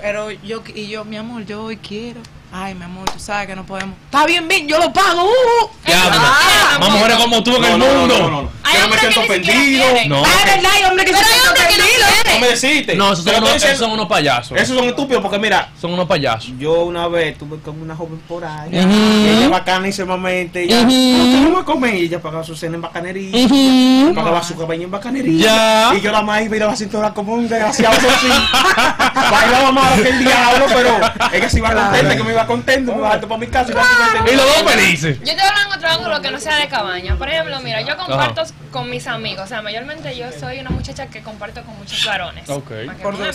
Pero 0.00 0.30
yo, 0.30 0.62
y 0.74 0.88
yo, 0.88 1.04
mi 1.04 1.16
amor, 1.16 1.44
yo 1.44 1.62
hoy 1.64 1.76
quiero. 1.76 2.20
Ay, 2.50 2.74
mi 2.74 2.84
amor, 2.84 3.04
tú 3.10 3.18
sabes 3.18 3.46
que 3.46 3.54
no 3.54 3.64
podemos. 3.66 3.94
Está 4.06 4.24
bien, 4.24 4.48
bien, 4.48 4.66
yo 4.66 4.78
lo 4.78 4.90
pago. 4.90 5.24
Uh, 5.24 5.68
Ya, 5.86 6.02
Ah, 6.10 6.78
más 6.80 6.90
mujeres 6.90 7.16
como 7.18 7.42
tú 7.42 7.54
en 7.56 7.60
No, 7.62 7.68
el 7.68 7.78
no, 7.78 7.86
no, 7.86 7.94
mundo. 8.00 8.18
no, 8.18 8.30
no, 8.30 8.42
no. 8.42 8.50
Hay 8.64 8.72
que 8.72 8.78
no 8.80 8.88
me 8.88 8.94
hombres 8.96 9.00
siento 9.00 9.20
que 9.20 9.26
ofendido. 9.26 9.84
No. 10.08 10.22
Ah, 10.24 10.28
es 10.38 10.44
verdad, 10.54 10.70
hay 10.74 10.84
hombres 10.84 11.06
que 11.06 11.12
Pero 11.12 11.24
se 11.26 11.32
sienten 11.34 11.54
que 11.54 11.76
no 11.78 11.84
ofendidos. 11.84 12.34
No 12.34 12.40
me 12.40 12.48
deciste. 12.48 12.96
No, 12.96 13.12
esos 13.12 13.24
son, 13.24 13.34
unos, 13.36 13.54
esos 13.64 13.78
son 13.78 13.90
unos 13.92 14.06
payasos. 14.06 14.58
Esos 14.58 14.76
son 14.76 14.86
estúpidos 14.86 15.22
porque 15.22 15.38
mira, 15.38 15.68
Son 15.80 15.92
unos 15.92 16.06
payasos. 16.06 16.50
yo 16.58 16.84
una 16.84 17.06
vez 17.08 17.36
tuve 17.36 17.58
con 17.60 17.80
una 17.82 17.94
joven 17.94 18.18
por 18.26 18.42
ahí. 18.44 18.68
Ujú. 18.78 18.88
y 18.92 19.28
ella 19.28 19.48
bacanísimamente. 19.50 20.64
Ella, 20.64 20.80
Ujú. 20.80 20.88
¿qué 20.88 21.40
vamos 21.44 21.62
a 21.62 21.64
comer? 21.64 21.94
Y 21.96 22.02
ella 22.04 22.20
pagaba 22.22 22.44
su 22.44 22.56
cena 22.56 22.76
en 22.76 22.80
bacanería. 22.82 23.44
Ujú. 23.46 24.14
Pagaba 24.14 24.42
su 24.42 24.56
cabaña 24.56 24.84
en 24.84 24.90
bacanería. 24.90 25.44
Ya. 25.90 25.94
Y 25.96 26.00
yo 26.00 26.10
la 26.12 26.22
más 26.22 26.42
iba 26.42 26.56
y 26.56 26.60
la 26.60 26.76
cintura 26.76 27.12
como 27.12 27.34
un 27.34 27.46
desgraciado 27.48 27.94
así. 27.96 28.28
Bailaba 29.30 29.72
más 29.72 30.00
que 30.00 30.08
el 30.08 30.18
diablo, 30.20 30.66
pero 30.68 30.96
ella 31.32 31.48
se 31.50 31.58
iba 31.58 31.72
contenta, 31.74 32.16
que 32.16 32.22
me 32.24 32.32
iba 32.38 32.46
contento, 32.46 32.94
me 32.94 33.06
alto 33.06 33.28
para 33.28 33.38
mi 33.38 33.46
casa. 33.48 33.70
Y, 33.70 33.74
básicamente- 33.74 34.32
Y 34.32 34.36
los 34.36 34.46
dos 34.46 34.72
felices. 34.72 35.18
Yo 35.20 35.34
te 35.36 35.42
hablo 35.42 35.60
en 35.66 35.72
otro 35.72 35.88
ángulo 35.88 36.22
que 36.22 36.30
no 36.30 36.38
sea 36.40 36.56
de 36.56 36.68
cabaña. 36.68 37.16
Por 37.16 37.28
ejemplo, 37.28 37.60
mira, 37.60 37.80
yo 37.82 37.96
comparto 37.96 38.42
con 38.70 38.88
mis 38.90 39.06
amigos. 39.06 39.44
O 39.44 39.48
sea, 39.48 39.62
mayormente 39.62 40.16
yo 40.16 40.26
soy 40.38 40.60
una 40.60 40.70
muchacha 40.70 41.06
que 41.08 41.22
comparto 41.22 41.62
con 41.64 41.76
muchos 41.78 42.04
varones. 42.04 42.48
Ok. 42.48 42.70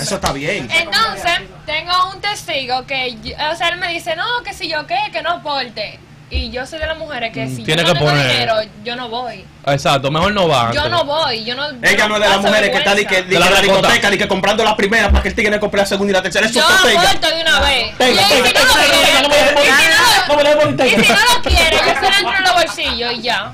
Eso 0.01 0.15
está 0.15 0.31
bien. 0.31 0.69
Entonces, 0.71 1.39
tengo 1.65 1.91
un 2.13 2.21
testigo 2.21 2.85
que, 2.85 3.15
yo- 3.21 3.35
o 3.51 3.55
sea, 3.55 3.69
él 3.69 3.77
me 3.79 3.89
dice, 3.89 4.15
no, 4.15 4.43
que 4.43 4.53
si 4.53 4.69
yo 4.69 4.85
qué, 4.87 4.97
que 5.11 5.21
no 5.21 5.31
aporte. 5.31 5.99
Y 6.35 6.49
yo 6.49 6.65
soy 6.65 6.79
de 6.79 6.87
las 6.87 6.97
mujeres 6.97 7.31
que 7.31 7.45
Mm, 7.45 7.55
si 7.55 7.63
tiene 7.63 7.83
yo 7.83 7.87
no 7.89 7.93
que 7.93 7.99
tengo 7.99 8.11
poner. 8.11 8.27
dinero, 8.31 8.55
yo 8.83 8.95
no 8.95 9.07
voy. 9.09 9.45
Exacto, 9.67 10.09
mejor 10.09 10.33
no 10.33 10.47
va. 10.47 10.71
Yo 10.73 10.89
no 10.89 11.05
voy, 11.05 11.43
yo 11.45 11.55
no. 11.55 11.67
Ella 11.81 12.07
no 12.07 12.15
es 12.15 12.21
de 12.23 12.27
las 12.27 12.37
paso 12.37 12.47
mujeres 12.47 12.69
que 12.71 12.77
está 12.77 12.95
di 12.95 13.05
que, 13.05 13.21
vergüenza. 13.21 13.27
di 13.27 13.29
De 13.29 13.33
que 13.35 13.39
la 13.39 13.45
en 13.45 13.53
la 13.53 13.59
racota. 13.61 13.77
discoteca, 13.87 14.09
di 14.09 14.17
que 14.17 14.27
comprando 14.27 14.63
la 14.63 14.75
primera 14.75 15.09
para 15.09 15.21
que 15.21 15.29
el 15.29 15.35
tigre 15.35 15.51
le 15.51 15.59
compre 15.59 15.81
la 15.81 15.85
segunda 15.85 16.11
y 16.11 16.13
la 16.15 16.21
tercera. 16.23 16.47
Eso 16.47 16.55
Yo 16.59 16.67
es 16.75 16.81
tenga. 16.83 17.01
aporto 17.09 17.27
de 17.35 17.41
una 17.41 17.59
vez. 17.59 17.97
Tenga, 17.97 18.21
y 18.21 18.25
si 18.25 18.29
tenga, 18.33 18.43
no 18.43 18.43
tenga, 18.43 18.65
lo 18.65 18.73
tenga, 18.73 18.97
quiere, 19.03 19.21
no 19.21 19.29
me 19.29 19.35
dejes 19.35 19.53
y 19.53 19.53
si 19.53 19.57
no 19.57 20.63
lo- 20.63 20.71
y 20.85 20.89
si 20.89 20.95
tenga. 20.95 21.15
no 21.15 21.33
lo 21.35 21.41
quiere, 21.43 21.77
yo 21.77 21.93
se 21.93 22.01
lo 22.01 22.17
entro 22.17 22.37
en 22.37 22.43
los 22.43 22.53
bolsillos 22.53 23.13
y 23.13 23.21
ya. 23.21 23.51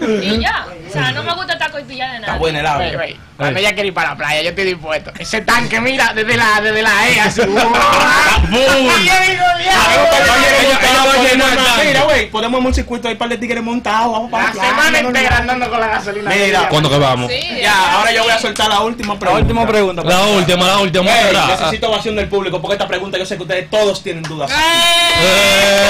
Y 0.00 0.40
ya. 0.40 0.66
O 0.88 0.92
sea, 0.92 1.12
no 1.12 1.22
me 1.22 1.32
gusta 1.34 1.52
estar 1.54 1.70
cortilla 1.70 2.12
de 2.12 2.20
nada. 2.20 2.32
Está 2.34 2.38
buena 2.38 2.60
el 2.60 2.66
audio. 2.66 2.98
wey, 2.98 3.20
Cuando 3.36 3.58
ella 3.60 3.72
quiere 3.74 3.88
ir 3.88 3.94
para 3.94 4.10
la 4.10 4.16
playa, 4.16 4.42
yo 4.42 4.50
estoy 4.50 4.64
dispuesto. 4.64 5.10
Ese 5.18 5.40
tanque, 5.42 5.80
mira, 5.80 6.12
desde 6.14 6.36
la, 6.36 6.60
desde 6.60 6.82
la 6.82 7.08
E, 7.08 7.20
así. 7.20 7.40
Tanque. 7.40 8.66
Mira, 11.84 12.02
güey, 12.04 12.30
ponemos 12.30 12.64
un 12.64 12.74
circuito 12.74 13.08
ahí 13.08 13.14
para 13.14 13.34
el 13.34 13.40
tigre 13.40 13.60
montado. 13.60 14.12
Vamos 14.12 14.30
para 14.30 14.44
La 14.44 14.48
la 14.48 14.54
playa, 14.54 14.70
semana 14.70 14.98
entera 14.98 15.36
andando 15.38 15.70
con 15.70 15.80
la 15.80 15.86
gasolina. 15.88 16.30
Mira, 16.30 16.68
¿Cuándo 16.68 16.90
que 16.90 16.98
vamos? 16.98 17.30
Ya, 17.60 17.92
ahora 17.98 18.12
yo 18.12 18.22
voy 18.22 18.32
a 18.32 18.38
soltar 18.38 18.68
la 18.68 18.80
última 18.80 19.14
La 19.14 19.20
pregunta. 19.20 19.42
última 19.42 19.66
pregunta. 19.66 20.02
La 20.04 20.20
última, 20.26 20.66
la 20.66 20.78
última. 20.78 21.10
Necesito 21.48 21.88
ovación 21.88 22.16
del 22.16 22.28
público 22.28 22.60
porque 22.60 22.74
esta 22.74 22.88
pregunta 22.88 23.18
yo 23.18 23.26
sé 23.26 23.36
que 23.36 23.42
ustedes 23.42 23.70
todos 23.70 24.02
tienen 24.02 24.22
dudas. 24.22 24.50
Eh. 24.50 25.86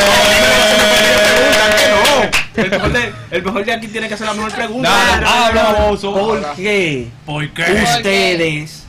El 2.56 2.70
mejor, 2.70 2.92
de, 2.92 3.12
el 3.30 3.42
mejor 3.42 3.64
de 3.64 3.72
aquí 3.72 3.88
tiene 3.88 4.08
que 4.08 4.14
hacer 4.14 4.26
la 4.26 4.34
mejor 4.34 4.52
pregunta. 4.52 5.46
Habla. 5.46 5.88
¿Por 6.00 6.54
qué 6.56 7.08
¿Por 7.24 7.48
qué? 7.50 7.62
ustedes 7.96 8.84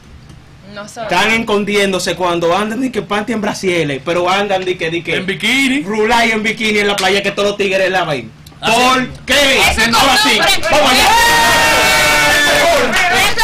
No 0.73 0.87
soy. 0.87 1.03
están 1.03 1.31
escondiéndose 1.31 2.15
cuando 2.15 2.55
andan 2.55 2.79
ni 2.81 2.89
que 2.91 3.01
panty 3.01 3.33
en 3.33 3.41
brasieles, 3.41 4.01
pero 4.05 4.29
andan 4.29 4.63
di 4.63 4.75
que 4.75 4.89
di 4.89 5.01
que 5.01 5.15
En 5.15 5.25
bikini. 5.25 5.81
rulay 5.83 6.31
en 6.31 6.43
bikini 6.43 6.79
en 6.79 6.87
la 6.87 6.95
playa 6.95 7.21
que 7.23 7.31
todos 7.31 7.49
los 7.49 7.57
tigres 7.57 7.89
la 7.91 8.03
ven? 8.05 8.31
¿Por 8.59 9.07
qué? 9.25 9.59
No 9.91 9.99
así. 9.99 10.39
Vamos 10.71 10.91
allá. 10.91 11.07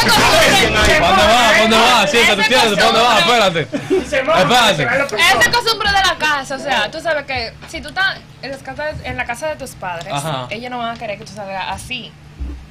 Dónde 0.03 1.00
va? 1.00 1.48
¿Para 1.50 1.62
dónde 1.62 1.77
va? 1.77 2.07
Siéntate, 2.07 2.43
siéntate. 2.43 2.75
¿Para 2.75 2.86
dónde 2.86 3.01
va? 3.01 3.19
Espérate. 3.19 3.62
Espérate. 3.62 4.83
Esa 4.83 5.39
peor. 5.39 5.51
costumbre 5.51 5.89
de 5.89 5.93
la 6.07 6.15
casa, 6.17 6.55
o 6.55 6.60
sea, 6.60 6.91
tú 6.91 7.00
sabes 7.00 7.25
que 7.25 7.53
si 7.69 7.81
tú 7.81 7.89
estás 7.89 8.17
en, 8.41 8.51
las 8.51 8.62
casas- 8.63 8.95
en 9.03 9.17
la 9.17 9.25
casa 9.25 9.48
de 9.50 9.55
tus 9.55 9.72
padres, 9.72 10.12
Ajá. 10.12 10.48
ellos 10.50 10.69
no 10.72 10.77
van 10.79 10.95
a 10.95 11.00
querer 11.00 11.17
que 11.17 11.25
tú 11.25 11.33
salgas 11.33 11.65
así. 11.69 12.12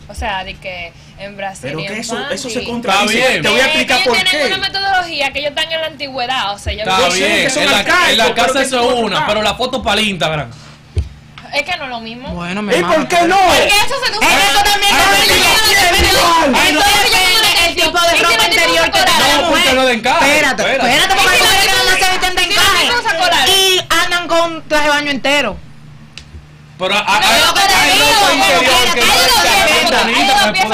O 0.08 0.14
sea, 0.14 0.42
de 0.44 0.54
que 0.56 0.92
en 1.18 1.36
Brasil 1.36 1.70
Pero 1.70 1.80
y 1.80 1.86
que 1.86 1.92
en 1.94 2.00
eso, 2.00 2.18
eso 2.28 2.48
se 2.50 2.56
panty. 2.56 2.70
contradice. 2.70 3.18
Está 3.18 3.28
bien. 3.30 3.42
Te 3.42 3.48
voy 3.48 3.60
a 3.60 3.64
explicar 3.66 4.00
ellos 4.00 4.08
por 4.08 4.16
tienen 4.28 4.48
qué. 4.48 4.54
una 4.54 4.58
metodología 4.68 5.32
que 5.32 5.38
ellos 5.38 5.50
están 5.56 5.72
en 5.72 5.80
la 5.80 5.86
antigüedad, 5.86 6.52
o 6.54 6.58
sea, 6.58 6.72
yo 6.72 6.80
Está 6.80 6.98
Yo 6.98 7.10
sé 7.12 7.18
bien. 7.18 7.42
que 7.44 7.50
son 7.50 7.62
En 7.62 7.70
la, 7.70 7.80
en 7.80 8.18
la 8.18 8.24
pero 8.24 8.34
casa 8.34 8.58
que 8.58 8.64
eso 8.66 8.90
es 8.92 9.00
una, 9.00 9.26
pero 9.26 9.42
la 9.42 9.54
foto 9.54 9.82
para 9.82 10.00
el 10.00 10.08
Instagram. 10.08 10.50
Es 11.52 11.62
que 11.62 11.76
no 11.76 11.84
es 11.84 11.90
lo 11.90 12.00
mismo. 12.00 12.28
Bueno, 12.30 12.62
mi 12.62 12.74
¿Y 12.74 12.82
por 12.82 13.06
qué 13.08 13.22
no? 13.22 13.36
Porque 13.38 13.66
eso 13.68 13.94
se 14.04 14.12
Eso 14.12 14.62
también 14.64 14.90
es 14.90 16.12
no 16.12 16.22
no, 16.22 16.72
no 16.72 16.82
el 17.66 17.74
tipo 17.74 17.98
de 18.00 18.14
¿Y 18.14 18.18
si 18.18 18.24
ropa 18.24 18.44
interior 18.44 18.90
que 18.90 18.98
No, 19.00 19.50
no. 19.50 19.88
Espérate, 19.88 20.62
Espérate. 20.62 21.14
porque 21.14 21.36
¿Y 21.36 21.40
hay 21.40 21.40
si 21.40 21.44
la 21.44 21.44
mujeres 21.44 21.60
que 21.60 21.68
tipa 21.68 21.72
nada 21.72 21.84
más 21.84 21.98
se 21.98 22.10
visten 22.10 22.34
de 22.36 22.42
encaje 22.42 23.50
y 23.50 23.80
andan 24.04 24.28
con 24.28 24.62
traje 24.68 24.84
de 24.84 24.90
baño 24.90 25.10
entero. 25.10 25.56
Pero 26.78 26.94
hay 26.94 27.02
No, 27.46 27.54
pero 27.54 27.74
hay 27.76 27.92
digo, 27.92 28.06
ropa 28.12 28.32
interior 28.32 28.94
que 28.94 29.00
no 29.04 29.12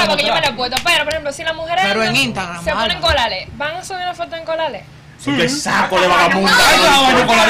porque 0.09 0.23
yo 0.25 0.33
me 0.33 0.41
lo 0.41 0.55
puesto. 0.55 0.77
Pero, 0.83 1.03
por 1.03 1.13
ejemplo, 1.13 1.33
si 1.33 1.43
las 1.43 1.55
mujeres 1.55 1.85
Pero 1.87 2.01
en 2.03 2.09
andan- 2.09 2.23
Instagram, 2.23 2.63
se 2.63 2.71
ponen 2.71 3.01
colales, 3.01 3.47
¿van 3.57 3.75
a 3.75 3.83
subir 3.83 4.01
una 4.01 4.13
foto 4.13 4.35
en 4.35 4.45
colales? 4.45 4.83
Sí, 5.23 5.31
qué 5.35 5.49
saco 5.49 5.99
de 5.99 6.07
vagabundo. 6.07 6.49
Ay, 6.49 7.25
con 7.27 7.37
la 7.37 7.45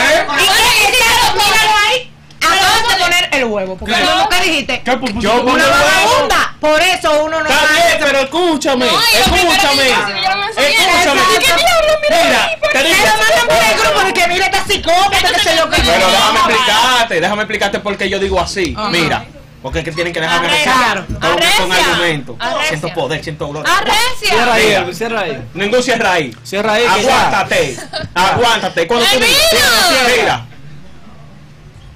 ahí. 2.79 2.85
Acabas 2.85 2.97
de 2.97 3.03
poner 3.03 3.29
el 3.33 3.43
huevo. 3.45 3.77
Porque 3.77 3.93
¿Qué? 3.95 4.01
lo 4.03 4.29
que 4.29 4.41
dijiste. 4.41 4.81
¿Qué? 4.83 4.99
Yo 5.19 5.41
Una 5.41 5.67
vagabunda. 5.67 6.55
Por 6.59 6.81
eso 6.81 7.23
uno 7.23 7.41
no 7.41 7.49
Está 7.49 7.71
bien, 7.71 7.97
pero 8.01 8.19
escúchame, 8.19 8.85
No, 8.85 8.99
escúchame, 8.99 9.87
escúchame. 9.87 11.21
¿qué 11.39 11.45
diablo? 11.45 11.93
Mira 12.09 12.43
ahí, 12.45 12.57
¿por 12.59 12.69
te 12.71 12.83
digo, 12.83 12.95
Pero 13.01 13.13
mandan 13.17 13.47
por 13.47 13.65
el 13.65 13.79
grupo 13.79 14.01
porque 14.03 14.27
mira 14.27 14.45
esta 14.45 14.65
psicópata 14.65 15.31
que 15.33 15.39
se 15.39 15.55
lo 15.55 15.69
que 15.69 15.77
pero 15.81 16.07
déjame 16.07 16.39
explicarte, 16.39 17.21
déjame 17.21 17.41
explicarte 17.43 17.79
por 17.79 17.97
qué 17.97 18.09
yo 18.09 18.19
digo 18.19 18.39
así. 18.41 18.75
Mira, 18.91 19.25
porque 19.61 19.79
es 19.79 19.85
que 19.85 19.91
tienen 19.93 20.11
que 20.11 20.19
dejarme 20.21 20.47
todo 20.49 21.19
con 21.19 21.31
Arrecia. 21.71 21.85
argumentos. 21.93 22.35
Arrecia. 22.39 22.67
Siento 22.67 22.93
poder, 22.93 23.23
siento 23.23 23.47
gloria. 23.47 23.71
Cierra 24.19 24.43
¡Arrecia! 24.43 24.53
ahí, 24.53 24.65
Mira. 24.65 24.79
Elvis, 24.79 24.97
cierra 24.97 25.21
ahí. 25.21 25.43
Ningún 25.53 25.83
cierra 25.83 26.11
ahí. 26.13 26.35
Cierra 26.43 26.73
ahí. 26.73 26.85
Aguántate, 26.85 27.77
aguántate. 28.15 28.87
Cuando 28.87 29.05
tú 29.05 29.11
¡Ay, 29.13 29.19
dices- 29.19 30.17
mira! 30.17 30.45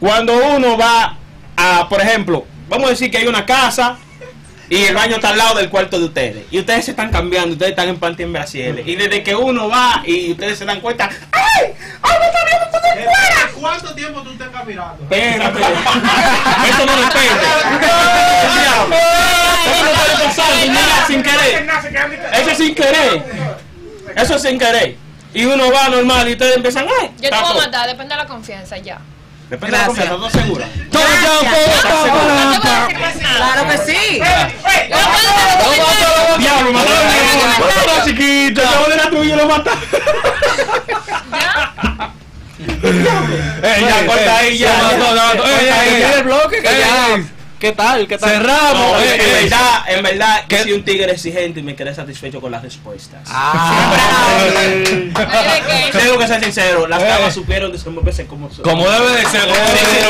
Cuando 0.04 0.36
uno 0.36 0.78
va 0.78 1.16
a, 1.56 1.88
por 1.88 2.02
ejemplo, 2.02 2.46
vamos 2.68 2.88
a 2.88 2.90
decir 2.90 3.10
que 3.10 3.20
hay 3.20 3.28
una 3.28 3.46
casa 3.46 3.96
y 4.68 4.84
el 4.84 4.94
baño 4.94 5.16
está 5.16 5.30
al 5.30 5.38
lado 5.38 5.56
del 5.56 5.70
cuarto 5.70 5.98
de 5.98 6.04
ustedes. 6.04 6.44
Y 6.52 6.60
ustedes 6.60 6.84
se 6.84 6.92
están 6.92 7.10
cambiando, 7.10 7.54
ustedes 7.54 7.70
están 7.70 7.88
en 7.88 7.98
panty 7.98 8.24
en 8.24 8.34
brasieles. 8.34 8.86
Y 8.86 8.98
desde 8.98 9.24
que 9.24 9.34
uno 9.34 9.70
va 9.70 10.04
y 10.06 10.34
ustedes 10.34 10.58
se 10.60 10.66
dan 10.66 10.82
cuenta, 10.82 11.10
¡ay! 11.32 11.74
¡Ay, 12.02 12.20
me 12.20 12.26
está 12.26 12.40
viendo 12.50 12.66
todo 12.70 12.82
fuera! 12.82 13.52
¿Cuánto 13.58 13.96
tiempo 13.96 14.22
tú 14.24 14.36
te 14.36 14.44
estás 14.44 14.66
mirando? 14.66 15.04
Espérate. 15.04 15.60
Eso 16.70 16.86
no 16.86 16.96
depende. 16.98 17.46
Eso 19.72 19.86
no 19.86 19.92
puede 19.94 20.26
pasar, 20.26 20.54
mira, 20.68 21.08
sin 21.08 21.24
querer. 21.24 21.70
Eso 22.34 22.50
es 22.50 22.58
sin 22.58 22.76
querer. 22.76 23.24
Eso 24.18 24.36
es 24.36 24.42
sin 24.42 24.60
querer. 24.60 24.98
Y 25.34 25.46
uno 25.46 25.72
va 25.72 25.88
normal 25.88 26.28
y 26.28 26.34
ustedes 26.34 26.58
empiezan, 26.58 26.88
¡ay! 27.00 27.12
Yo 27.22 27.30
te 27.30 27.36
voy 27.38 27.52
a 27.52 27.66
matar, 27.66 27.88
depende 27.88 28.14
de 28.14 28.22
la 28.22 28.28
confianza, 28.28 28.78
ya. 28.80 29.00
Depende 29.54 29.78
de 29.78 29.84
la 29.84 29.94
Gracias. 29.94 30.10
confianza, 30.10 30.28
¿estás 30.28 30.42
segura? 30.42 30.66
Claro 33.38 33.68
que 33.70 33.78
sí. 33.78 34.20
Diablo, 36.40 36.72
mataron 36.72 36.98
a 36.98 37.10
mi 37.12 37.18
hermano. 37.20 37.60
Mataron 37.60 38.02
a 38.02 38.04
chiquito. 38.04 38.62
Yo 38.64 38.90
de 38.90 38.96
la 38.96 39.10
tuya 39.12 39.36
y 39.36 39.38
lo 39.38 39.48
mataron. 39.48 39.80
¿Ya? 42.82 43.16
Eh, 43.64 43.86
ya, 43.88 44.06
corta 44.08 44.38
ahí, 44.38 44.58
ya. 44.58 44.74
Mató. 44.74 45.06
Corta 45.38 45.80
ahí, 45.80 45.90
ey, 45.90 46.00
ya. 46.02 46.08
Mira 46.08 46.18
el 46.18 46.24
bloque 46.24 46.64
ya. 46.64 47.24
¿Qué 47.64 47.72
tal? 47.72 48.06
¿Qué 48.10 48.18
tal? 48.18 48.30
Cerramos. 48.30 49.02
Eh, 49.02 49.16
en, 49.16 49.22
eh, 49.22 49.42
verdad, 49.44 49.84
en 49.88 50.00
eh, 50.00 50.02
verdad, 50.02 50.44
soy 50.64 50.74
un 50.74 50.84
tigre 50.84 51.10
exigente 51.14 51.62
y 51.62 51.64
me 51.64 51.78
quedé 51.78 51.96
satisfecho 51.96 52.42
con 52.42 52.52
las 52.52 52.62
respuestas. 52.62 53.22
Ah. 53.28 53.94
Tengo 55.94 56.18
que 56.18 56.28
ser 56.28 56.44
sincero, 56.44 56.88
las 56.88 57.02
damas 57.02 57.34
supieron 57.34 57.72
desenvolverse 57.72 58.28
como 58.28 58.52
son. 58.52 58.66
Como 58.66 58.86
debe 58.86 59.12
de 59.12 59.26
ser. 59.28 59.44
Como 59.44 59.54
debe 59.54 59.72
de 59.72 59.78
ser. 59.78 60.04